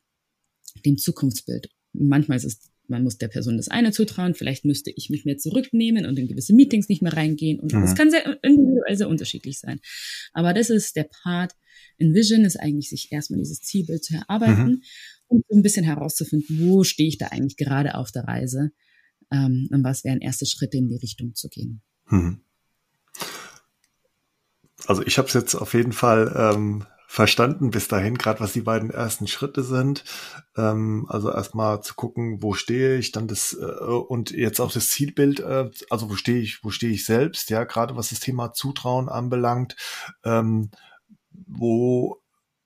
[0.85, 1.69] dem Zukunftsbild.
[1.93, 5.39] Manchmal ist es, man muss der Person das eine zutrauen, vielleicht müsste ich mich mehr
[5.39, 7.61] zurücknehmen und in gewisse Meetings nicht mehr reingehen.
[7.61, 7.95] Und es mhm.
[7.95, 9.81] kann sehr individuell sehr unterschiedlich sein.
[10.33, 11.53] Aber das ist der Part
[11.99, 14.83] in Vision, ist eigentlich sich erstmal dieses Zielbild zu erarbeiten mhm.
[15.29, 18.73] und so ein bisschen herauszufinden, wo stehe ich da eigentlich gerade auf der Reise
[19.31, 21.83] ähm, und was wären erste Schritte in die Richtung zu gehen.
[22.09, 22.41] Mhm.
[24.87, 28.63] Also ich habe es jetzt auf jeden Fall ähm, verstanden bis dahin, gerade was die
[28.63, 30.05] beiden ersten Schritte sind.
[30.57, 34.91] Ähm, also erstmal zu gucken, wo stehe ich, dann das äh, und jetzt auch das
[34.91, 38.53] Zielbild, äh, also wo stehe ich, wo stehe ich selbst, ja, gerade was das Thema
[38.53, 39.77] Zutrauen anbelangt,
[40.25, 40.71] ähm,
[41.31, 42.21] wo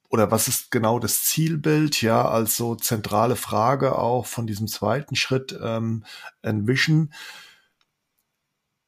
[0.08, 5.14] oder was ist genau das Zielbild, ja, als so zentrale Frage auch von diesem zweiten
[5.14, 6.04] Schritt ähm,
[6.42, 7.12] Envision.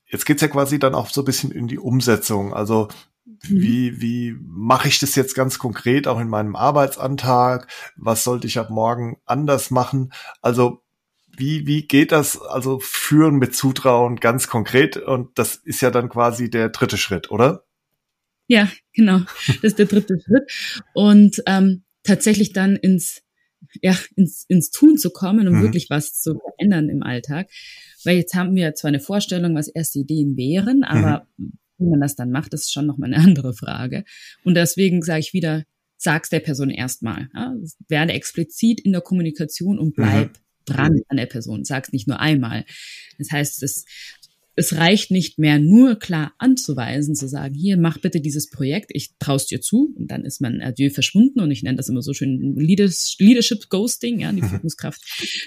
[0.06, 2.52] Jetzt geht's ja quasi dann auch so ein bisschen in die Umsetzung.
[2.52, 2.88] Also.
[3.24, 7.68] Wie, wie mache ich das jetzt ganz konkret auch in meinem Arbeitsantrag?
[7.96, 10.12] Was sollte ich ab morgen anders machen?
[10.40, 10.82] Also
[11.36, 12.40] wie, wie geht das?
[12.40, 17.30] Also führen mit Zutrauen ganz konkret und das ist ja dann quasi der dritte Schritt,
[17.30, 17.64] oder?
[18.48, 19.20] Ja, genau.
[19.46, 20.82] Das ist der dritte Schritt.
[20.92, 23.22] Und ähm, tatsächlich dann ins,
[23.80, 25.62] ja, ins, ins Tun zu kommen, um mhm.
[25.62, 27.48] wirklich was zu verändern im Alltag.
[28.04, 31.52] Weil jetzt haben wir zwar eine Vorstellung, was erste Ideen wären, aber mhm
[31.82, 34.04] wie man das dann macht, ist schon nochmal eine andere Frage.
[34.44, 35.64] Und deswegen sage ich wieder,
[36.02, 37.28] sag's der Person erstmal.
[37.34, 37.54] Ja?
[37.88, 40.32] Werde explizit in der Kommunikation und bleib mhm.
[40.64, 41.64] dran an der Person.
[41.64, 42.64] Sag's nicht nur einmal.
[43.18, 43.84] Das heißt, es,
[44.54, 49.12] es reicht nicht mehr nur klar anzuweisen, zu sagen, hier, mach bitte dieses Projekt, ich
[49.18, 49.94] traust dir zu.
[49.96, 51.40] Und dann ist man adieu verschwunden.
[51.40, 54.20] Und ich nenne das immer so schön Leadership Ghosting.
[54.20, 54.48] Ja, die mhm.
[54.48, 55.00] Führungskraft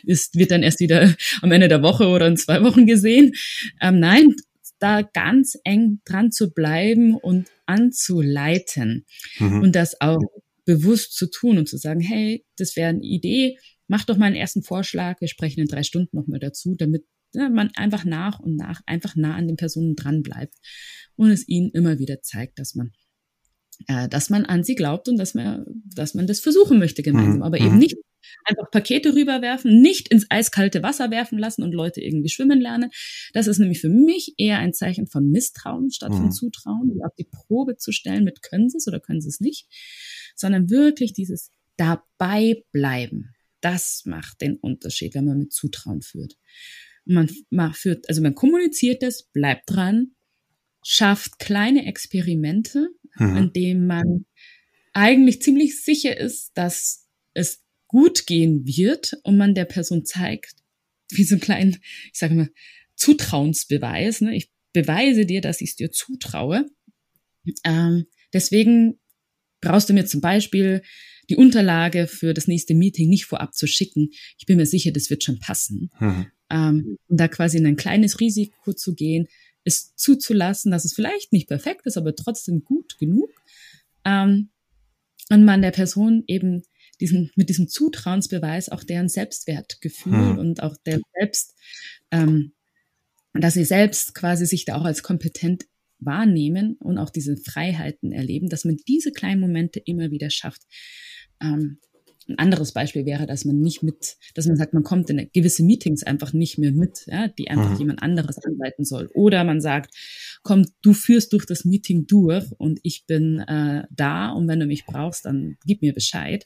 [0.06, 3.34] ist, wird dann erst wieder am Ende der Woche oder in zwei Wochen gesehen.
[3.82, 4.36] Ähm, nein,
[4.80, 9.06] da ganz eng dran zu bleiben und anzuleiten
[9.40, 9.62] mhm.
[9.62, 10.22] und das auch
[10.66, 13.58] bewusst zu tun und zu sagen, hey, das wäre eine Idee,
[13.88, 17.50] mach doch mal einen ersten Vorschlag, wir sprechen in drei Stunden nochmal dazu, damit ja,
[17.50, 20.56] man einfach nach und nach einfach nah an den Personen dran bleibt
[21.16, 22.92] und es ihnen immer wieder zeigt, dass man
[23.88, 27.38] äh, dass man an sie glaubt und dass man, dass man das versuchen möchte gemeinsam,
[27.38, 27.44] mhm.
[27.44, 27.80] aber eben mhm.
[27.80, 27.98] nicht
[28.46, 32.92] einfach Pakete rüberwerfen, nicht ins eiskalte Wasser werfen lassen und Leute irgendwie schwimmen lernen.
[33.34, 36.32] Das ist nämlich für mich eher ein Zeichen von Misstrauen statt von mhm.
[36.32, 39.40] Zutrauen, die auf die Probe zu stellen mit können sie es oder können sie es
[39.40, 39.68] nicht,
[40.36, 43.34] sondern wirklich dieses dabei bleiben.
[43.62, 46.38] Das macht den Unterschied, wenn man mit Zutrauen führt.
[47.06, 50.16] Man, man führt, also man kommuniziert das, bleibt dran,
[50.84, 53.38] schafft kleine Experimente, mhm.
[53.38, 54.26] in denen man
[54.94, 57.64] eigentlich ziemlich sicher ist, dass es
[57.96, 60.54] gut gehen wird und man der Person zeigt,
[61.12, 61.78] wie so ein kleinen,
[62.12, 62.50] ich sage mal,
[62.98, 64.20] Zutrauensbeweis.
[64.20, 64.36] Ne?
[64.36, 66.70] Ich beweise dir, dass ich es dir zutraue.
[67.64, 69.00] Ähm, deswegen
[69.62, 70.82] brauchst du mir zum Beispiel
[71.30, 74.10] die Unterlage für das nächste Meeting nicht vorab zu schicken.
[74.38, 75.89] Ich bin mir sicher, das wird schon passen.
[75.98, 76.26] Mhm.
[76.50, 79.30] Ähm, und da quasi in ein kleines Risiko zu gehen,
[79.64, 83.32] es zuzulassen, dass es vielleicht nicht perfekt ist, aber trotzdem gut genug.
[84.04, 84.50] Ähm,
[85.30, 86.64] und man der Person eben
[87.02, 90.38] diesen, mit diesem Zutrauensbeweis auch deren Selbstwertgefühl hm.
[90.38, 91.56] und auch der Selbst,
[92.12, 92.54] ähm,
[93.34, 95.66] dass sie selbst quasi sich da auch als kompetent
[96.00, 100.62] wahrnehmen und auch diese Freiheiten erleben, dass man diese kleinen Momente immer wieder schafft.
[101.41, 101.80] Ähm,
[102.28, 105.64] ein anderes Beispiel wäre, dass man nicht mit, dass man sagt, man kommt in gewisse
[105.64, 107.78] Meetings einfach nicht mehr mit, ja, die einfach mhm.
[107.78, 109.10] jemand anderes anleiten soll.
[109.14, 109.94] Oder man sagt,
[110.42, 114.66] komm, du führst durch das Meeting durch und ich bin äh, da und wenn du
[114.66, 116.46] mich brauchst, dann gib mir Bescheid.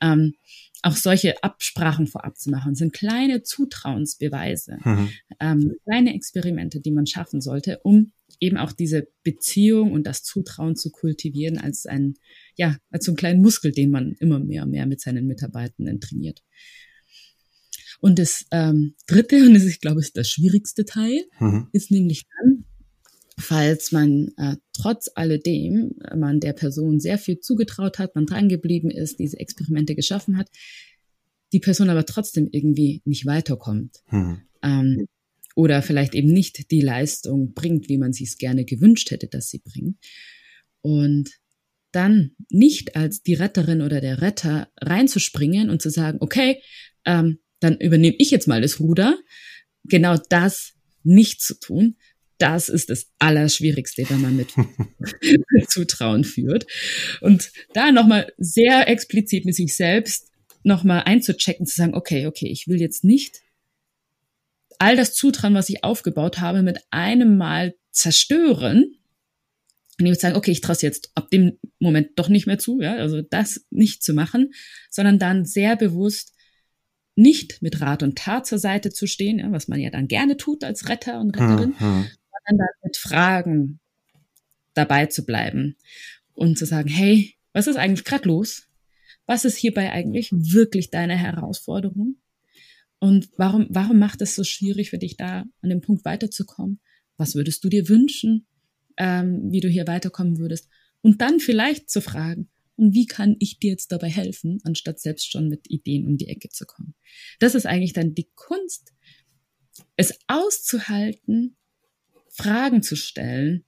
[0.00, 0.34] Ähm,
[0.82, 5.08] auch solche Absprachen vorab zu machen, sind kleine Zutrauensbeweise, mhm.
[5.40, 10.76] ähm, kleine Experimente, die man schaffen sollte, um eben auch diese Beziehung und das Zutrauen
[10.76, 12.14] zu kultivieren als ein,
[12.56, 16.00] ja, als so einen kleinen Muskel, den man immer mehr und mehr mit seinen Mitarbeitenden
[16.00, 16.42] trainiert.
[18.00, 21.68] Und das ähm, dritte, und das ist, ich glaube, ist das schwierigste Teil, mhm.
[21.72, 22.59] ist nämlich dann,
[23.40, 28.90] falls man äh, trotz alledem man der Person sehr viel zugetraut hat, man dran geblieben
[28.90, 30.48] ist, diese Experimente geschaffen hat,
[31.52, 33.96] die Person aber trotzdem irgendwie nicht weiterkommt.
[34.10, 34.42] Mhm.
[34.62, 35.06] Ähm,
[35.56, 39.50] oder vielleicht eben nicht die Leistung bringt, wie man sich es gerne gewünscht hätte, dass
[39.50, 39.96] sie bringt.
[40.80, 41.30] Und
[41.92, 46.62] dann nicht als die Retterin oder der Retter reinzuspringen und zu sagen, okay,
[47.04, 49.18] ähm, dann übernehme ich jetzt mal das Ruder.
[49.84, 51.96] Genau das nicht zu tun,
[52.40, 54.54] das ist das Allerschwierigste, wenn man mit,
[55.68, 56.66] Zutrauen führt.
[57.20, 60.30] Und da nochmal sehr explizit mit sich selbst
[60.62, 63.40] nochmal einzuchecken, zu sagen, okay, okay, ich will jetzt nicht
[64.78, 68.96] all das Zutrauen, was ich aufgebaut habe, mit einem Mal zerstören.
[69.98, 72.80] Und ich würde sagen, okay, ich traue jetzt ab dem Moment doch nicht mehr zu,
[72.80, 74.52] ja, also das nicht zu machen,
[74.90, 76.32] sondern dann sehr bewusst
[77.14, 80.38] nicht mit Rat und Tat zur Seite zu stehen, ja, was man ja dann gerne
[80.38, 82.06] tut als Retter und Retterin, mhm.
[82.58, 83.80] Dann mit Fragen
[84.74, 85.76] dabei zu bleiben
[86.34, 88.68] und zu sagen, hey, was ist eigentlich gerade los?
[89.26, 92.16] Was ist hierbei eigentlich wirklich deine Herausforderung?
[92.98, 96.80] Und warum, warum macht es so schwierig für dich, da an dem Punkt weiterzukommen?
[97.16, 98.46] Was würdest du dir wünschen,
[98.96, 100.68] ähm, wie du hier weiterkommen würdest?
[101.00, 105.30] Und dann vielleicht zu fragen, und wie kann ich dir jetzt dabei helfen, anstatt selbst
[105.30, 106.94] schon mit Ideen um die Ecke zu kommen?
[107.38, 108.92] Das ist eigentlich dann die Kunst,
[109.96, 111.56] es auszuhalten,
[112.30, 113.64] Fragen zu stellen,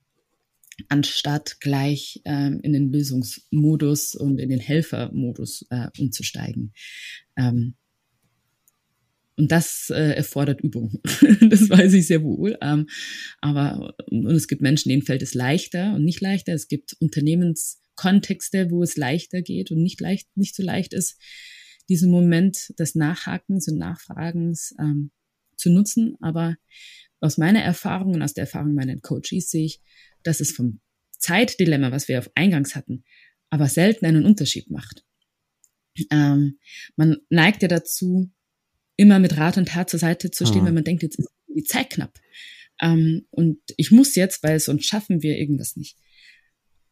[0.89, 6.73] anstatt gleich ähm, in den Lösungsmodus und in den Helfermodus äh, umzusteigen.
[7.37, 7.75] Ähm,
[9.35, 10.99] und das äh, erfordert Übung.
[11.49, 12.57] das weiß ich sehr wohl.
[12.61, 12.87] Ähm,
[13.41, 16.53] aber und es gibt Menschen, denen fällt es leichter und nicht leichter.
[16.53, 21.19] Es gibt Unternehmenskontexte, wo es leichter geht und nicht leicht, nicht so leicht ist,
[21.89, 25.11] diesen Moment des Nachhakens und Nachfragens ähm,
[25.57, 26.15] zu nutzen.
[26.21, 26.55] Aber
[27.23, 29.81] aus meiner Erfahrung und aus der Erfahrung meiner Coaches sehe ich,
[30.23, 30.79] dass es vom
[31.17, 33.03] Zeitdilemma, was wir auf Eingangs hatten,
[33.49, 35.05] aber selten einen Unterschied macht.
[36.11, 36.59] Ähm,
[36.95, 38.31] man neigt ja dazu,
[38.97, 40.67] immer mit Rat und Tat zur Seite zu stehen, mhm.
[40.67, 42.19] wenn man denkt, jetzt ist die Zeit knapp.
[42.81, 45.97] Ähm, und ich muss jetzt, weil sonst schaffen wir irgendwas nicht.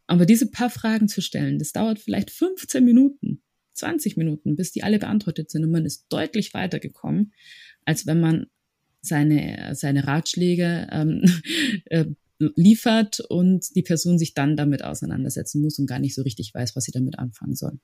[0.08, 3.42] Aber diese paar Fragen zu stellen, das dauert vielleicht 15 Minuten,
[3.74, 7.34] 20 Minuten, bis die alle beantwortet sind und man ist deutlich weitergekommen,
[7.86, 8.48] als wenn man
[9.02, 11.24] seine, seine Ratschläge ähm,
[11.86, 12.06] äh,
[12.56, 16.76] liefert und die Person sich dann damit auseinandersetzen muss und gar nicht so richtig weiß,
[16.76, 17.80] was sie damit anfangen soll.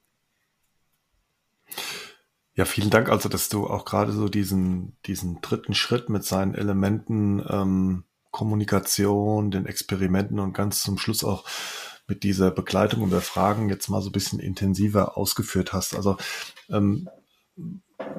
[2.55, 3.09] Ja, vielen Dank.
[3.09, 9.51] Also, dass du auch gerade so diesen, diesen dritten Schritt mit seinen Elementen ähm, Kommunikation,
[9.51, 11.45] den Experimenten und ganz zum Schluss auch
[12.07, 15.95] mit dieser Begleitung und der Fragen jetzt mal so ein bisschen intensiver ausgeführt hast.
[15.95, 16.17] Also
[16.69, 17.07] ähm,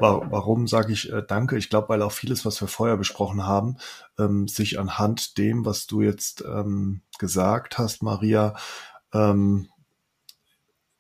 [0.01, 1.57] warum sage ich äh, danke?
[1.57, 3.77] Ich glaube, weil auch vieles, was wir vorher besprochen haben,
[4.19, 8.55] ähm, sich anhand dem, was du jetzt ähm, gesagt hast, Maria,
[9.13, 9.69] ähm,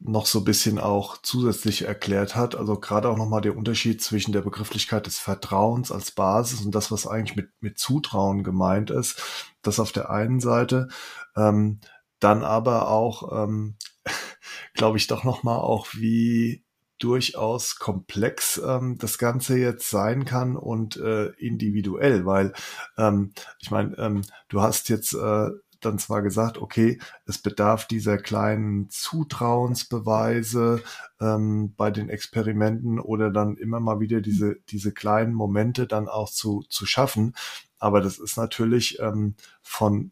[0.00, 2.54] noch so ein bisschen auch zusätzlich erklärt hat.
[2.54, 6.92] Also gerade auch nochmal der Unterschied zwischen der Begrifflichkeit des Vertrauens als Basis und das,
[6.92, 9.20] was eigentlich mit, mit Zutrauen gemeint ist.
[9.62, 10.88] Das auf der einen Seite.
[11.36, 11.80] Ähm,
[12.20, 13.76] dann aber auch, ähm,
[14.74, 16.64] glaube ich, doch nochmal auch, wie
[16.98, 22.52] durchaus komplex ähm, das Ganze jetzt sein kann und äh, individuell, weil
[22.96, 28.18] ähm, ich meine, ähm, du hast jetzt äh, dann zwar gesagt, okay, es bedarf dieser
[28.18, 30.82] kleinen Zutrauensbeweise
[31.20, 36.30] ähm, bei den Experimenten oder dann immer mal wieder diese, diese kleinen Momente dann auch
[36.30, 37.34] zu, zu schaffen.
[37.78, 40.10] Aber das ist natürlich ähm, von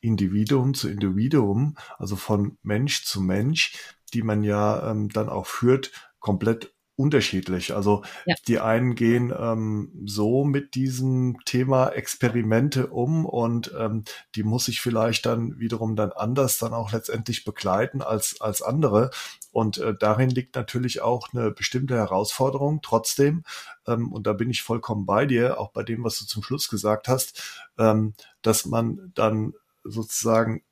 [0.00, 5.92] Individuum zu Individuum, also von Mensch zu Mensch, die man ja ähm, dann auch führt,
[6.26, 7.72] komplett unterschiedlich.
[7.72, 8.34] Also ja.
[8.48, 14.02] die einen gehen ähm, so mit diesem Thema Experimente um und ähm,
[14.34, 19.10] die muss ich vielleicht dann wiederum dann anders dann auch letztendlich begleiten als als andere.
[19.52, 22.80] Und äh, darin liegt natürlich auch eine bestimmte Herausforderung.
[22.82, 23.44] Trotzdem,
[23.86, 26.68] ähm, und da bin ich vollkommen bei dir, auch bei dem, was du zum Schluss
[26.68, 29.52] gesagt hast, ähm, dass man dann
[29.84, 30.64] sozusagen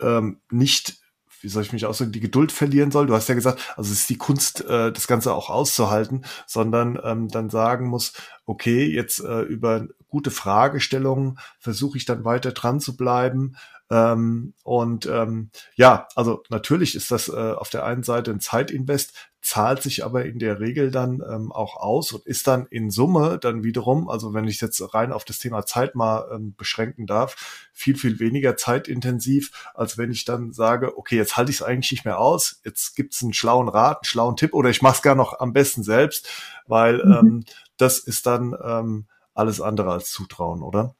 [0.00, 1.00] ähm, nicht
[1.40, 3.06] wie soll ich mich ausdrücken, die Geduld verlieren soll.
[3.06, 6.98] Du hast ja gesagt, also es ist die Kunst, äh, das Ganze auch auszuhalten, sondern
[7.02, 8.12] ähm, dann sagen muss,
[8.46, 13.56] okay, jetzt äh, über gute Fragestellungen versuche ich dann weiter dran zu bleiben,
[13.90, 19.29] ähm, und ähm, ja, also natürlich ist das äh, auf der einen Seite ein Zeitinvest,
[19.42, 23.38] zahlt sich aber in der Regel dann ähm, auch aus und ist dann in Summe
[23.40, 27.68] dann wiederum, also wenn ich jetzt rein auf das Thema Zeit mal ähm, beschränken darf,
[27.72, 31.92] viel, viel weniger zeitintensiv, als wenn ich dann sage, okay, jetzt halte ich es eigentlich
[31.92, 35.02] nicht mehr aus, jetzt gibt's einen schlauen Rat, einen schlauen Tipp oder ich mache es
[35.02, 36.28] gar noch am besten selbst,
[36.66, 37.12] weil mhm.
[37.12, 37.44] ähm,
[37.78, 40.94] das ist dann ähm, alles andere als Zutrauen, oder?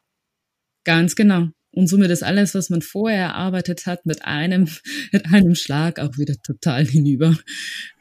[0.84, 4.68] Ganz genau und somit ist alles, was man vorher erarbeitet hat, mit einem,
[5.12, 7.36] mit einem Schlag auch wieder total hinüber.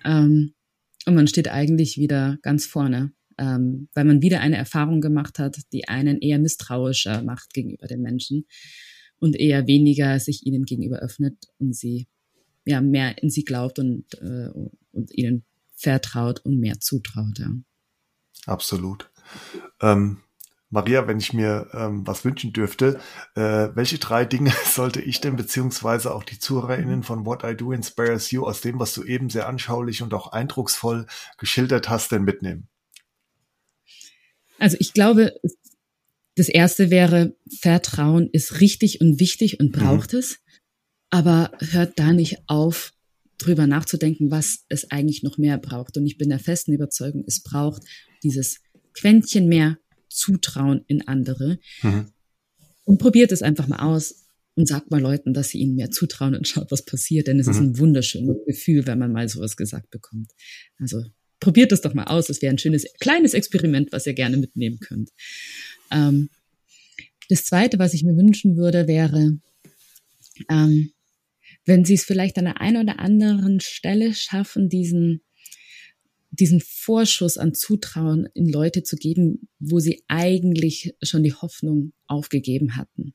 [0.03, 0.53] Ähm,
[1.05, 5.57] und man steht eigentlich wieder ganz vorne, ähm, weil man wieder eine Erfahrung gemacht hat,
[5.71, 8.45] die einen eher misstrauischer macht gegenüber den Menschen
[9.19, 12.07] und eher weniger sich ihnen gegenüber öffnet und sie
[12.65, 14.49] ja mehr in sie glaubt und, äh,
[14.91, 15.43] und ihnen
[15.75, 17.39] vertraut und mehr zutraut.
[17.39, 17.51] Ja.
[18.45, 19.09] Absolut.
[19.81, 20.19] Ähm
[20.69, 22.99] Maria, wenn ich mir ähm, was wünschen dürfte,
[23.35, 27.71] äh, welche drei Dinge sollte ich denn beziehungsweise auch die ZuhörerInnen von What I Do
[27.71, 31.07] Inspires You aus dem, was du eben sehr anschaulich und auch eindrucksvoll
[31.37, 32.67] geschildert hast, denn mitnehmen?
[34.59, 35.33] Also ich glaube,
[36.35, 40.19] das erste wäre, Vertrauen ist richtig und wichtig und braucht mhm.
[40.19, 40.39] es,
[41.09, 42.93] aber hört da nicht auf,
[43.39, 45.97] drüber nachzudenken, was es eigentlich noch mehr braucht.
[45.97, 47.83] Und ich bin der festen Überzeugung, es braucht
[48.21, 48.59] dieses
[48.93, 49.77] Quäntchen mehr
[50.09, 51.59] Zutrauen in andere.
[51.81, 52.07] Mhm.
[52.85, 56.35] Und probiert es einfach mal aus und sagt mal Leuten, dass sie ihnen mehr zutrauen
[56.35, 57.27] und schaut, was passiert.
[57.27, 57.51] Denn es mhm.
[57.51, 60.31] ist ein wunderschönes Gefühl, wenn man mal sowas gesagt bekommt.
[60.79, 61.03] Also
[61.39, 62.29] probiert es doch mal aus.
[62.29, 65.11] Es wäre ein schönes, kleines Experiment, was ihr gerne mitnehmen könnt.
[65.91, 66.29] Ähm,
[67.29, 69.37] das Zweite, was ich mir wünschen würde, wäre,
[70.49, 70.91] ähm,
[71.65, 75.21] wenn Sie es vielleicht an der einen oder anderen Stelle schaffen, diesen
[76.39, 82.75] diesen Vorschuss an Zutrauen in Leute zu geben, wo sie eigentlich schon die Hoffnung aufgegeben
[82.75, 83.13] hatten.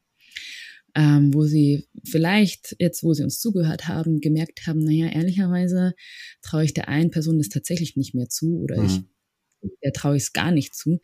[0.96, 5.94] Ähm, wo sie vielleicht jetzt, wo sie uns zugehört haben, gemerkt haben, naja, ehrlicherweise
[6.40, 8.86] traue ich der einen Person das tatsächlich nicht mehr zu oder mhm.
[8.86, 11.00] ich, der traue ich es gar nicht zu.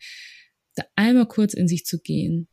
[0.75, 2.47] Da einmal kurz in sich zu gehen,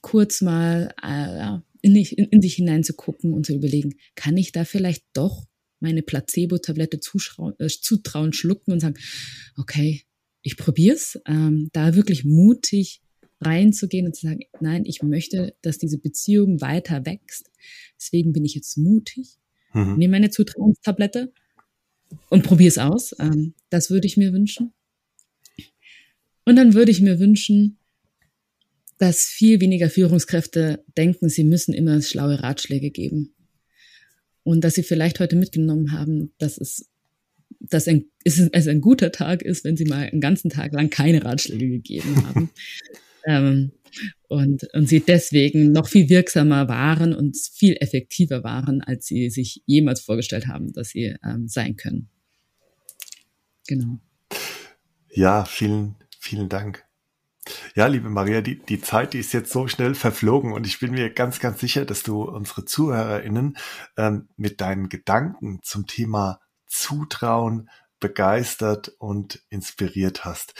[0.00, 5.04] kurz mal äh, in, in, in sich hineinzugucken und zu überlegen, kann ich da vielleicht
[5.12, 5.46] doch
[5.80, 8.96] meine Placebo-Tablette äh, zutrauen, schlucken und sagen,
[9.56, 10.02] okay,
[10.42, 13.02] ich probier's, ähm, da wirklich mutig
[13.40, 17.50] reinzugehen und zu sagen, nein, ich möchte, dass diese Beziehung weiter wächst.
[17.98, 19.38] Deswegen bin ich jetzt mutig,
[19.74, 19.96] mhm.
[19.96, 21.32] nehme meine Zutrauenstablette
[22.30, 23.14] und probiere es aus.
[23.18, 24.72] Ähm, das würde ich mir wünschen.
[26.44, 27.78] Und dann würde ich mir wünschen,
[28.98, 33.35] dass viel weniger Führungskräfte denken, sie müssen immer schlaue Ratschläge geben
[34.46, 36.88] und dass sie vielleicht heute mitgenommen haben, dass es
[37.58, 41.24] dass ein, es ein guter Tag ist, wenn sie mal einen ganzen Tag lang keine
[41.24, 42.50] Ratschläge gegeben haben.
[43.26, 43.72] ähm,
[44.28, 49.62] und, und sie deswegen noch viel wirksamer waren und viel effektiver waren, als sie sich
[49.66, 52.08] jemals vorgestellt haben, dass sie ähm, sein können.
[53.66, 53.98] Genau.
[55.12, 56.85] Ja, vielen, vielen Dank.
[57.74, 60.92] Ja, liebe Maria, die, die Zeit, die ist jetzt so schnell verflogen und ich bin
[60.92, 63.56] mir ganz, ganz sicher, dass du unsere ZuhörerInnen
[63.96, 67.70] ähm, mit deinen Gedanken zum Thema Zutrauen
[68.00, 70.54] begeistert und inspiriert hast.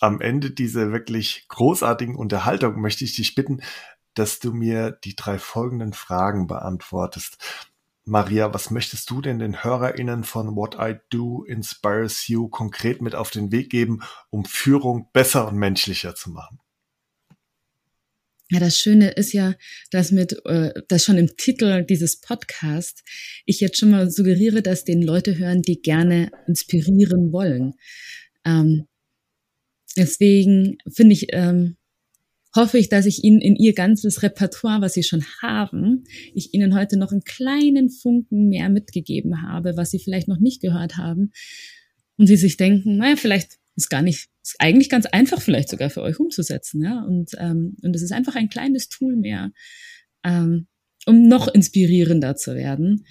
[0.00, 3.60] Am Ende dieser wirklich großartigen Unterhaltung möchte ich dich bitten,
[4.14, 7.38] dass du mir die drei folgenden Fragen beantwortest.
[8.08, 13.14] Maria, was möchtest du denn den HörerInnen von What I Do Inspires You konkret mit
[13.14, 14.00] auf den Weg geben,
[14.30, 16.58] um Führung besser und menschlicher zu machen?
[18.50, 19.54] Ja, das Schöne ist ja,
[19.90, 23.04] dass mit, äh, dass schon im Titel dieses Podcast
[23.44, 27.74] ich jetzt schon mal suggeriere, dass den Leute hören, die gerne inspirieren wollen.
[28.46, 28.88] Ähm,
[29.96, 31.76] deswegen finde ich, ähm,
[32.54, 36.74] hoffe ich, dass ich Ihnen in Ihr ganzes Repertoire, was Sie schon haben, ich Ihnen
[36.74, 41.32] heute noch einen kleinen Funken mehr mitgegeben habe, was Sie vielleicht noch nicht gehört haben.
[42.16, 45.90] Und Sie sich denken, naja, vielleicht ist gar nicht, ist eigentlich ganz einfach vielleicht sogar
[45.90, 47.04] für euch umzusetzen, ja.
[47.04, 49.52] Und, ähm, und es ist einfach ein kleines Tool mehr,
[50.24, 50.66] ähm,
[51.06, 53.04] um noch inspirierender zu werden.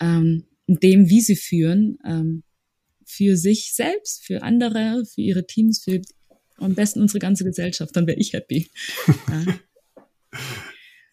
[0.00, 2.42] Ähm, in dem, wie sie führen, ähm,
[3.06, 6.00] für sich selbst, für andere, für ihre Teams, für
[6.58, 8.70] am besten unsere ganze Gesellschaft, dann wäre ich happy.
[9.28, 10.38] Ja.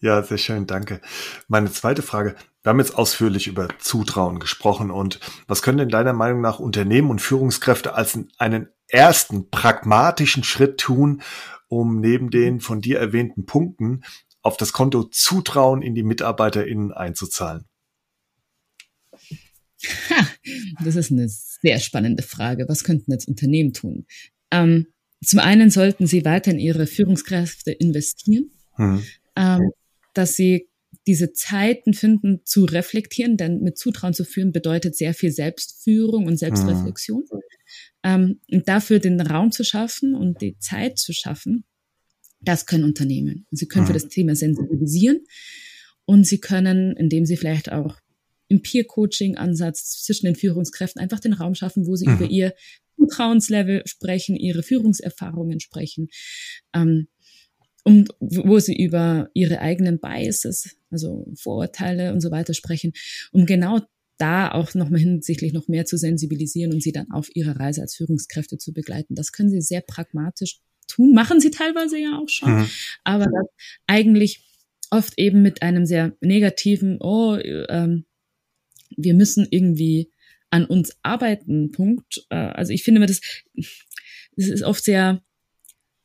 [0.00, 1.00] ja, sehr schön, danke.
[1.48, 5.18] Meine zweite Frage, wir haben jetzt ausführlich über Zutrauen gesprochen und
[5.48, 11.22] was können denn deiner Meinung nach Unternehmen und Führungskräfte als einen ersten pragmatischen Schritt tun,
[11.68, 14.04] um neben den von dir erwähnten Punkten
[14.42, 17.64] auf das Konto Zutrauen in die MitarbeiterInnen einzuzahlen?
[20.10, 20.26] Ha,
[20.84, 22.68] das ist eine sehr spannende Frage.
[22.68, 24.06] Was könnten jetzt Unternehmen tun?
[24.50, 24.91] Ähm,
[25.24, 29.02] zum einen sollten sie weiter in ihre Führungskräfte investieren, hm.
[29.36, 29.60] ähm,
[30.14, 30.68] dass sie
[31.06, 36.36] diese Zeiten finden, zu reflektieren, denn mit Zutrauen zu führen bedeutet sehr viel Selbstführung und
[36.36, 37.24] Selbstreflexion.
[37.30, 37.40] Hm.
[38.04, 41.64] Ähm, und dafür den Raum zu schaffen und die Zeit zu schaffen,
[42.40, 43.46] das können Unternehmen.
[43.50, 43.94] Sie können hm.
[43.94, 45.20] für das Thema sensibilisieren
[46.04, 47.96] und sie können, indem sie vielleicht auch
[48.52, 52.16] im Peer-Coaching-Ansatz zwischen den Führungskräften einfach den Raum schaffen, wo sie mhm.
[52.16, 52.54] über ihr
[52.96, 56.08] Vertrauenslevel sprechen, ihre Führungserfahrungen sprechen,
[56.74, 57.08] ähm,
[57.84, 62.92] um, wo sie über ihre eigenen Biases, also Vorurteile und so weiter sprechen,
[63.32, 63.80] um genau
[64.18, 67.96] da auch nochmal hinsichtlich noch mehr zu sensibilisieren und sie dann auf ihrer Reise als
[67.96, 69.16] Führungskräfte zu begleiten.
[69.16, 72.70] Das können sie sehr pragmatisch tun, machen sie teilweise ja auch schon, mhm.
[73.02, 73.26] aber
[73.86, 74.44] eigentlich
[74.90, 78.04] oft eben mit einem sehr negativen, oh, ähm,
[78.96, 80.11] wir müssen irgendwie
[80.52, 82.24] an uns arbeiten, Punkt.
[82.30, 83.20] Äh, also ich finde mir das,
[84.36, 85.22] das ist oft sehr,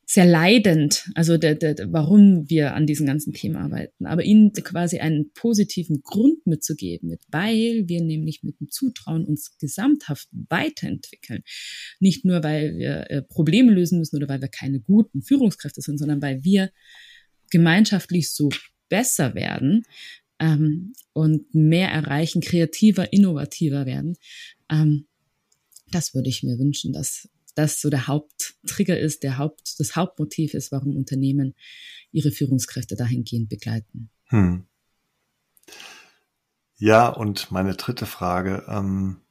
[0.09, 4.99] sehr leidend, also der, der, warum wir an diesem ganzen Thema arbeiten, aber ihnen quasi
[4.99, 11.43] einen positiven Grund mitzugeben, mit, weil wir nämlich mit dem Zutrauen uns gesamthaft weiterentwickeln.
[11.99, 15.97] Nicht nur, weil wir äh, Probleme lösen müssen oder weil wir keine guten Führungskräfte sind,
[15.97, 16.71] sondern weil wir
[17.51, 18.47] gemeinschaftlich so
[18.87, 19.83] besser werden,
[20.39, 24.17] ähm, und mehr erreichen, kreativer, innovativer werden.
[24.69, 25.07] Ähm,
[25.91, 30.53] das würde ich mir wünschen, dass das so der Haupttrigger ist, der Haupt, das Hauptmotiv
[30.53, 31.55] ist, warum Unternehmen
[32.11, 34.09] ihre Führungskräfte dahingehend begleiten.
[34.25, 34.67] Hm.
[36.77, 38.63] Ja, und meine dritte Frage.
[38.67, 39.21] Ähm,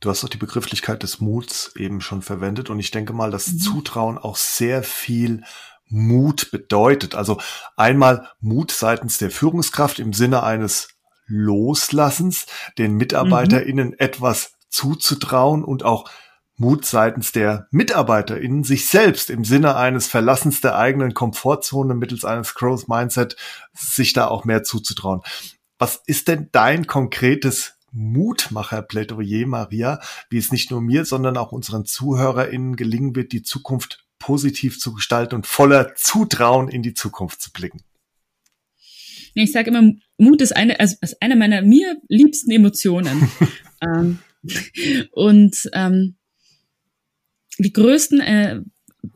[0.00, 3.52] du hast auch die Begrifflichkeit des Muts eben schon verwendet und ich denke mal, dass
[3.52, 3.58] mhm.
[3.58, 5.44] Zutrauen auch sehr viel
[5.94, 7.14] Mut bedeutet.
[7.14, 7.40] Also
[7.76, 10.88] einmal Mut seitens der Führungskraft im Sinne eines
[11.26, 13.96] Loslassens, den MitarbeiterInnen mhm.
[13.98, 16.10] etwas zuzutrauen und auch
[16.56, 22.54] Mut seitens der MitarbeiterInnen, sich selbst im Sinne eines Verlassens der eigenen Komfortzone mittels eines
[22.54, 23.36] Growth Mindset,
[23.72, 25.20] sich da auch mehr zuzutrauen.
[25.78, 31.84] Was ist denn dein konkretes Mutmacherplädoyer, Maria, wie es nicht nur mir, sondern auch unseren
[31.84, 37.52] ZuhörerInnen gelingen wird, die Zukunft positiv zu gestalten und voller Zutrauen in die Zukunft zu
[37.52, 37.80] blicken?
[39.34, 43.28] Ich sage immer, Mut ist eine, also ist eine meiner mir liebsten Emotionen.
[43.82, 44.18] ähm,
[45.12, 46.16] und ähm,
[47.58, 48.60] die größten äh,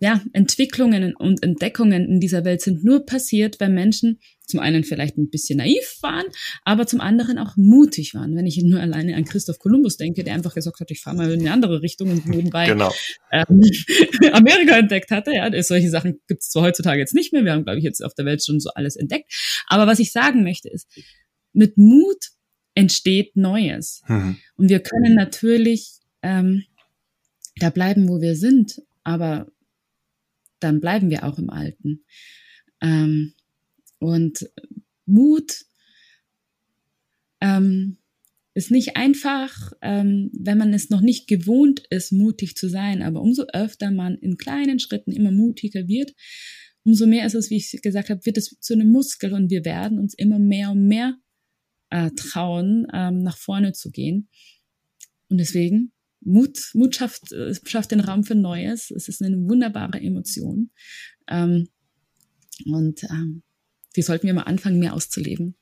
[0.01, 5.17] ja, Entwicklungen und Entdeckungen in dieser Welt sind nur passiert, weil Menschen zum einen vielleicht
[5.19, 6.25] ein bisschen naiv waren,
[6.65, 8.35] aber zum anderen auch mutig waren.
[8.35, 11.31] Wenn ich nur alleine an Christoph Kolumbus denke, der einfach gesagt hat, ich fahre mal
[11.31, 12.93] in eine andere Richtung und nebenbei genau.
[13.31, 13.61] ähm,
[14.33, 15.33] Amerika entdeckt hatte.
[15.33, 17.45] Ja, solche Sachen gibt es zwar heutzutage jetzt nicht mehr.
[17.45, 19.31] Wir haben, glaube ich, jetzt auf der Welt schon so alles entdeckt.
[19.67, 20.89] Aber was ich sagen möchte ist,
[21.53, 22.31] mit Mut
[22.75, 24.03] entsteht Neues.
[24.09, 24.39] Mhm.
[24.57, 26.65] Und wir können natürlich ähm,
[27.57, 29.49] da bleiben, wo wir sind, aber
[30.61, 32.05] dann bleiben wir auch im Alten.
[32.81, 33.35] Ähm,
[33.99, 34.49] und
[35.07, 35.65] Mut
[37.41, 37.99] ähm,
[38.55, 43.03] ist nicht einfach, ähm, wenn man es noch nicht gewohnt ist, mutig zu sein.
[43.03, 46.13] Aber umso öfter man in kleinen Schritten immer mutiger wird,
[46.83, 49.65] umso mehr ist es, wie ich gesagt habe, wird es zu einem Muskel und wir
[49.65, 51.17] werden uns immer mehr und mehr
[51.91, 54.29] äh, trauen, ähm, nach vorne zu gehen.
[55.29, 58.91] Und deswegen Mut, Mut schafft, äh, schafft den Raum für Neues.
[58.91, 60.71] Es ist eine wunderbare Emotion.
[61.29, 61.69] Ähm,
[62.65, 63.43] und ähm,
[63.97, 65.55] die sollten wir mal anfangen, mehr auszuleben.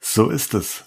[0.00, 0.84] So ist es.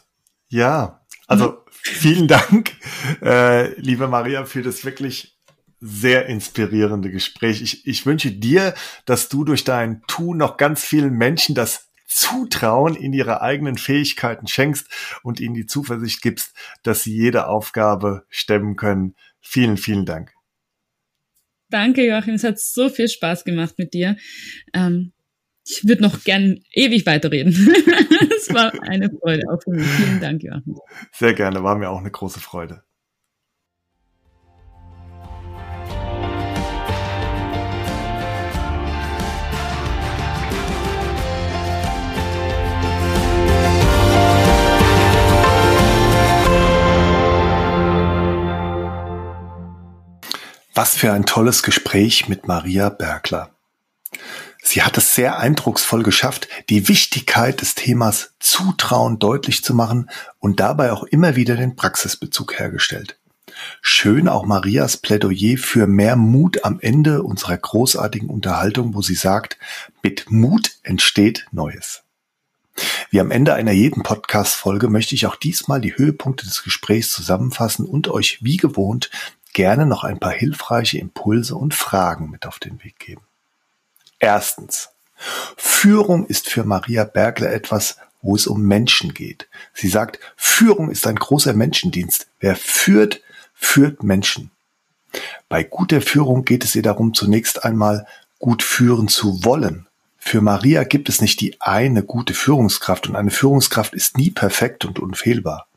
[0.50, 2.74] Ja, also vielen Dank,
[3.22, 5.38] äh, liebe Maria, für das wirklich
[5.80, 7.62] sehr inspirierende Gespräch.
[7.62, 8.74] Ich, ich wünsche dir,
[9.06, 14.48] dass du durch dein Tun noch ganz vielen Menschen das Zutrauen in ihre eigenen Fähigkeiten
[14.48, 14.88] schenkst
[15.24, 19.16] und ihnen die Zuversicht gibst, dass sie jede Aufgabe stemmen können.
[19.41, 20.34] Vielen, vielen Dank.
[21.74, 22.36] Danke, Joachim.
[22.36, 24.15] Es hat so viel Spaß gemacht mit dir.
[24.76, 25.11] Ähm,
[25.65, 27.51] ich würde noch gern ewig weiterreden.
[28.38, 29.88] es war eine Freude auch für mich.
[29.88, 30.78] Vielen Dank, Joachim.
[31.11, 32.84] Sehr gerne, war mir auch eine große Freude.
[50.76, 53.51] Was für ein tolles Gespräch mit Maria Bergler.
[54.63, 60.09] Sie hat es sehr eindrucksvoll geschafft, die Wichtigkeit des Themas Zutrauen deutlich zu machen
[60.39, 63.19] und dabei auch immer wieder den Praxisbezug hergestellt.
[63.84, 69.59] Schön auch Marias Plädoyer für mehr Mut am Ende unserer großartigen Unterhaltung, wo sie sagt,
[70.01, 72.01] mit Mut entsteht Neues.
[73.11, 77.86] Wie am Ende einer jeden Podcast-Folge möchte ich auch diesmal die Höhepunkte des Gesprächs zusammenfassen
[77.86, 79.11] und euch wie gewohnt
[79.54, 83.22] gerne noch ein paar hilfreiche Impulse und Fragen mit auf den Weg geben.
[84.20, 84.89] Erstens.
[85.56, 89.47] Führung ist für Maria Bergler etwas, wo es um Menschen geht.
[89.74, 92.28] Sie sagt, Führung ist ein großer Menschendienst.
[92.39, 93.22] Wer führt,
[93.54, 94.51] führt Menschen.
[95.47, 98.08] Bei guter Führung geht es ihr darum, zunächst einmal
[98.39, 99.88] gut führen zu wollen.
[100.18, 104.86] Für Maria gibt es nicht die eine gute Führungskraft und eine Führungskraft ist nie perfekt
[104.86, 105.68] und unfehlbar.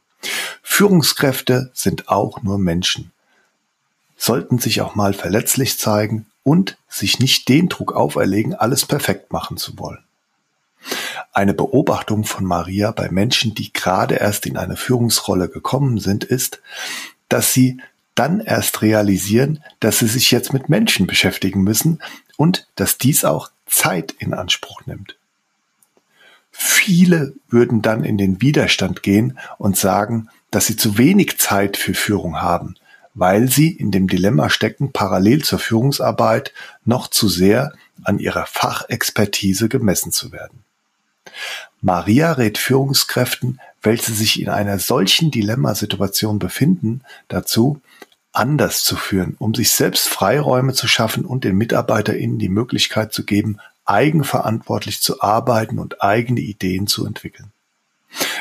[0.63, 3.13] Führungskräfte sind auch nur Menschen
[4.17, 9.57] sollten sich auch mal verletzlich zeigen und sich nicht den Druck auferlegen, alles perfekt machen
[9.57, 10.05] zu wollen.
[11.33, 16.63] Eine Beobachtung von Maria bei Menschen, die gerade erst in eine Führungsrolle gekommen sind, ist,
[17.29, 17.81] dass sie
[18.15, 22.01] dann erst realisieren, dass sie sich jetzt mit Menschen beschäftigen müssen
[22.37, 25.17] und dass dies auch Zeit in Anspruch nimmt.
[26.51, 31.93] Viele würden dann in den Widerstand gehen und sagen, dass sie zu wenig Zeit für
[31.93, 32.77] Führung haben,
[33.17, 36.53] weil sie in dem Dilemma stecken, parallel zur Führungsarbeit
[36.85, 37.73] noch zu sehr
[38.05, 40.63] an ihrer Fachexpertise gemessen zu werden.
[41.81, 47.81] Maria rät Führungskräften, welche sich in einer solchen Dilemmasituation befinden, dazu,
[48.33, 53.25] anders zu führen, um sich selbst Freiräume zu schaffen und den MitarbeiterInnen die Möglichkeit zu
[53.25, 57.53] geben, eigenverantwortlich zu arbeiten und eigene Ideen zu entwickeln.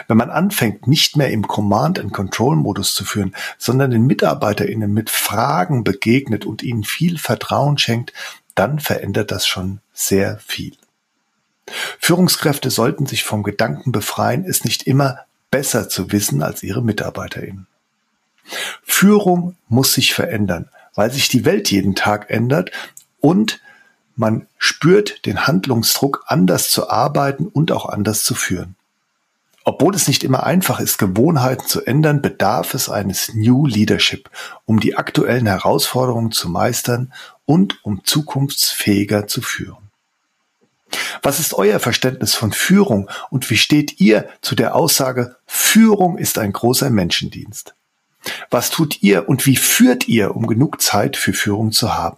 [0.07, 6.45] Wenn man anfängt, nicht mehr im Command-and-Control-Modus zu führen, sondern den MitarbeiterInnen mit Fragen begegnet
[6.45, 8.13] und ihnen viel Vertrauen schenkt,
[8.53, 10.77] dann verändert das schon sehr viel.
[11.99, 17.67] Führungskräfte sollten sich vom Gedanken befreien, es nicht immer besser zu wissen als ihre MitarbeiterInnen.
[18.83, 22.71] Führung muss sich verändern, weil sich die Welt jeden Tag ändert
[23.19, 23.59] und
[24.15, 28.75] man spürt den Handlungsdruck, anders zu arbeiten und auch anders zu führen.
[29.67, 34.29] Obwohl es nicht immer einfach ist, Gewohnheiten zu ändern, bedarf es eines New Leadership,
[34.65, 37.11] um die aktuellen Herausforderungen zu meistern
[37.45, 39.89] und um zukunftsfähiger zu führen.
[41.23, 46.37] Was ist euer Verständnis von Führung und wie steht ihr zu der Aussage, Führung ist
[46.37, 47.73] ein großer Menschendienst?
[48.51, 52.17] Was tut ihr und wie führt ihr, um genug Zeit für Führung zu haben?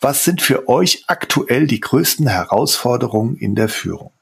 [0.00, 4.12] Was sind für euch aktuell die größten Herausforderungen in der Führung?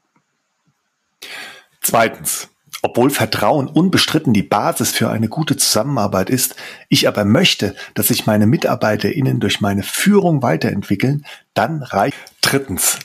[1.86, 2.48] Zweitens.
[2.82, 6.56] Obwohl Vertrauen unbestritten die Basis für eine gute Zusammenarbeit ist,
[6.88, 11.24] ich aber möchte, dass sich meine MitarbeiterInnen durch meine Führung weiterentwickeln,
[11.54, 12.18] dann reicht.
[12.40, 12.98] Drittens.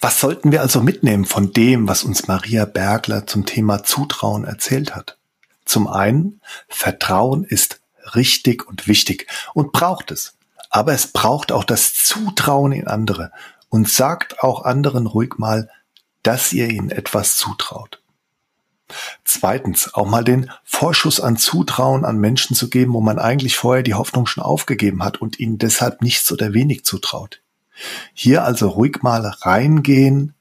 [0.00, 4.96] Was sollten wir also mitnehmen von dem, was uns Maria Bergler zum Thema Zutrauen erzählt
[4.96, 5.16] hat?
[5.64, 7.80] Zum einen, Vertrauen ist
[8.16, 10.34] richtig und wichtig und braucht es.
[10.70, 13.30] Aber es braucht auch das Zutrauen in andere
[13.68, 15.70] und sagt auch anderen ruhig mal,
[16.22, 18.00] dass ihr ihnen etwas zutraut.
[19.24, 23.82] Zweitens, auch mal den Vorschuss an Zutrauen an Menschen zu geben, wo man eigentlich vorher
[23.82, 27.40] die Hoffnung schon aufgegeben hat und ihnen deshalb nichts oder wenig zutraut.
[28.12, 30.34] Hier also ruhig mal reingehen,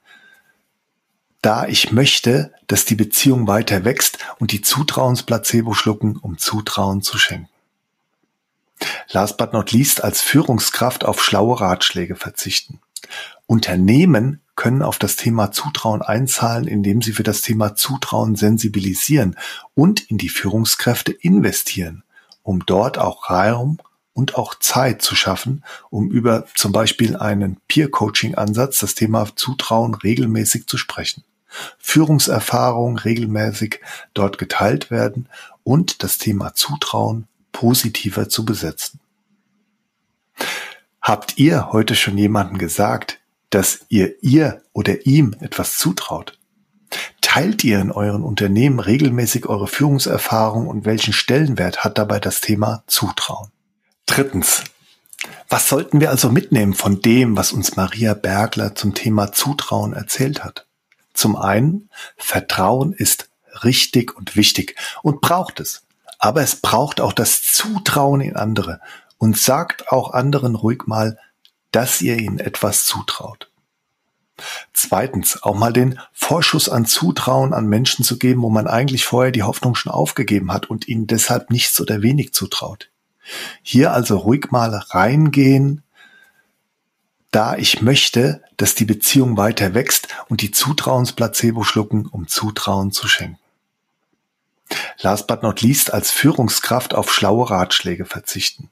[1.41, 7.17] da ich möchte, dass die Beziehung weiter wächst und die Zutrauensplacebo schlucken, um Zutrauen zu
[7.17, 7.49] schenken.
[9.09, 12.79] Last but not least als Führungskraft auf schlaue Ratschläge verzichten.
[13.47, 19.35] Unternehmen können auf das Thema Zutrauen einzahlen, indem sie für das Thema Zutrauen sensibilisieren
[19.73, 22.03] und in die Führungskräfte investieren,
[22.43, 23.79] um dort auch Raum
[24.13, 30.67] und auch Zeit zu schaffen, um über zum Beispiel einen Peer-Coaching-Ansatz das Thema Zutrauen regelmäßig
[30.67, 31.23] zu sprechen.
[31.79, 33.79] Führungserfahrung regelmäßig
[34.13, 35.27] dort geteilt werden
[35.63, 38.99] und das Thema Zutrauen positiver zu besetzen.
[41.01, 43.20] Habt ihr heute schon jemanden gesagt,
[43.51, 46.39] dass ihr ihr oder ihm etwas zutraut?
[47.21, 52.83] Teilt ihr in euren Unternehmen regelmäßig eure Führungserfahrung und welchen Stellenwert hat dabei das Thema
[52.87, 53.51] Zutrauen?
[54.05, 54.63] Drittens.
[55.47, 60.43] Was sollten wir also mitnehmen von dem, was uns Maria Bergler zum Thema Zutrauen erzählt
[60.43, 60.65] hat?
[61.13, 63.29] Zum einen, Vertrauen ist
[63.63, 65.83] richtig und wichtig und braucht es.
[66.19, 68.79] Aber es braucht auch das Zutrauen in andere
[69.17, 71.17] und sagt auch anderen ruhig mal,
[71.71, 73.49] dass ihr ihnen etwas zutraut.
[74.73, 79.31] Zweitens, auch mal den Vorschuss an Zutrauen an Menschen zu geben, wo man eigentlich vorher
[79.31, 82.89] die Hoffnung schon aufgegeben hat und ihnen deshalb nichts oder wenig zutraut.
[83.61, 85.83] Hier also ruhig mal reingehen,
[87.29, 93.07] da ich möchte, dass die Beziehung weiter wächst und die Zutrauensplacebo schlucken, um Zutrauen zu
[93.07, 93.39] schenken.
[94.99, 98.69] Last but not least als Führungskraft auf schlaue Ratschläge verzichten.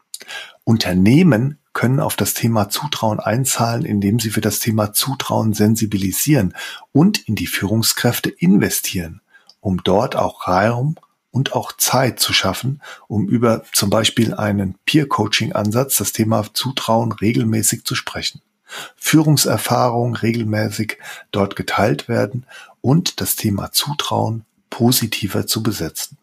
[0.63, 6.53] Unternehmen können auf das Thema Zutrauen einzahlen, indem sie für das Thema Zutrauen sensibilisieren
[6.91, 9.21] und in die Führungskräfte investieren,
[9.59, 10.95] um dort auch Raum
[11.31, 17.85] und auch Zeit zu schaffen, um über zum Beispiel einen Peer-Coaching-Ansatz das Thema Zutrauen regelmäßig
[17.85, 18.41] zu sprechen.
[18.95, 20.97] Führungserfahrung regelmäßig
[21.31, 22.45] dort geteilt werden
[22.81, 26.17] und das Thema Zutrauen positiver zu besetzen.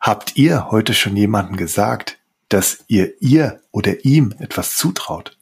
[0.00, 2.18] Habt ihr heute schon jemanden gesagt,
[2.50, 5.38] dass ihr ihr oder ihm etwas zutraut?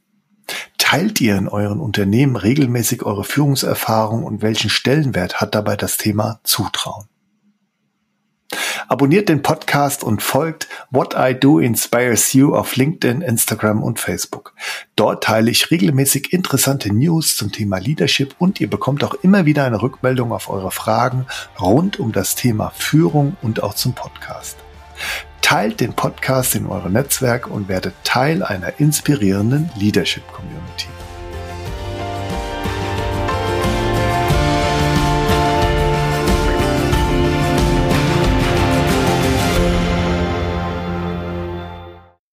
[0.79, 6.41] Teilt ihr in euren Unternehmen regelmäßig eure Führungserfahrung und welchen Stellenwert hat dabei das Thema
[6.45, 7.07] Zutrauen?
[8.87, 14.55] Abonniert den Podcast und folgt What I Do Inspires You auf LinkedIn, Instagram und Facebook.
[14.97, 19.65] Dort teile ich regelmäßig interessante News zum Thema Leadership und ihr bekommt auch immer wieder
[19.65, 21.27] eine Rückmeldung auf eure Fragen
[21.61, 24.57] rund um das Thema Führung und auch zum Podcast.
[25.49, 30.89] Teilt den Podcast in eurem Netzwerk und werdet Teil einer inspirierenden Leadership Community.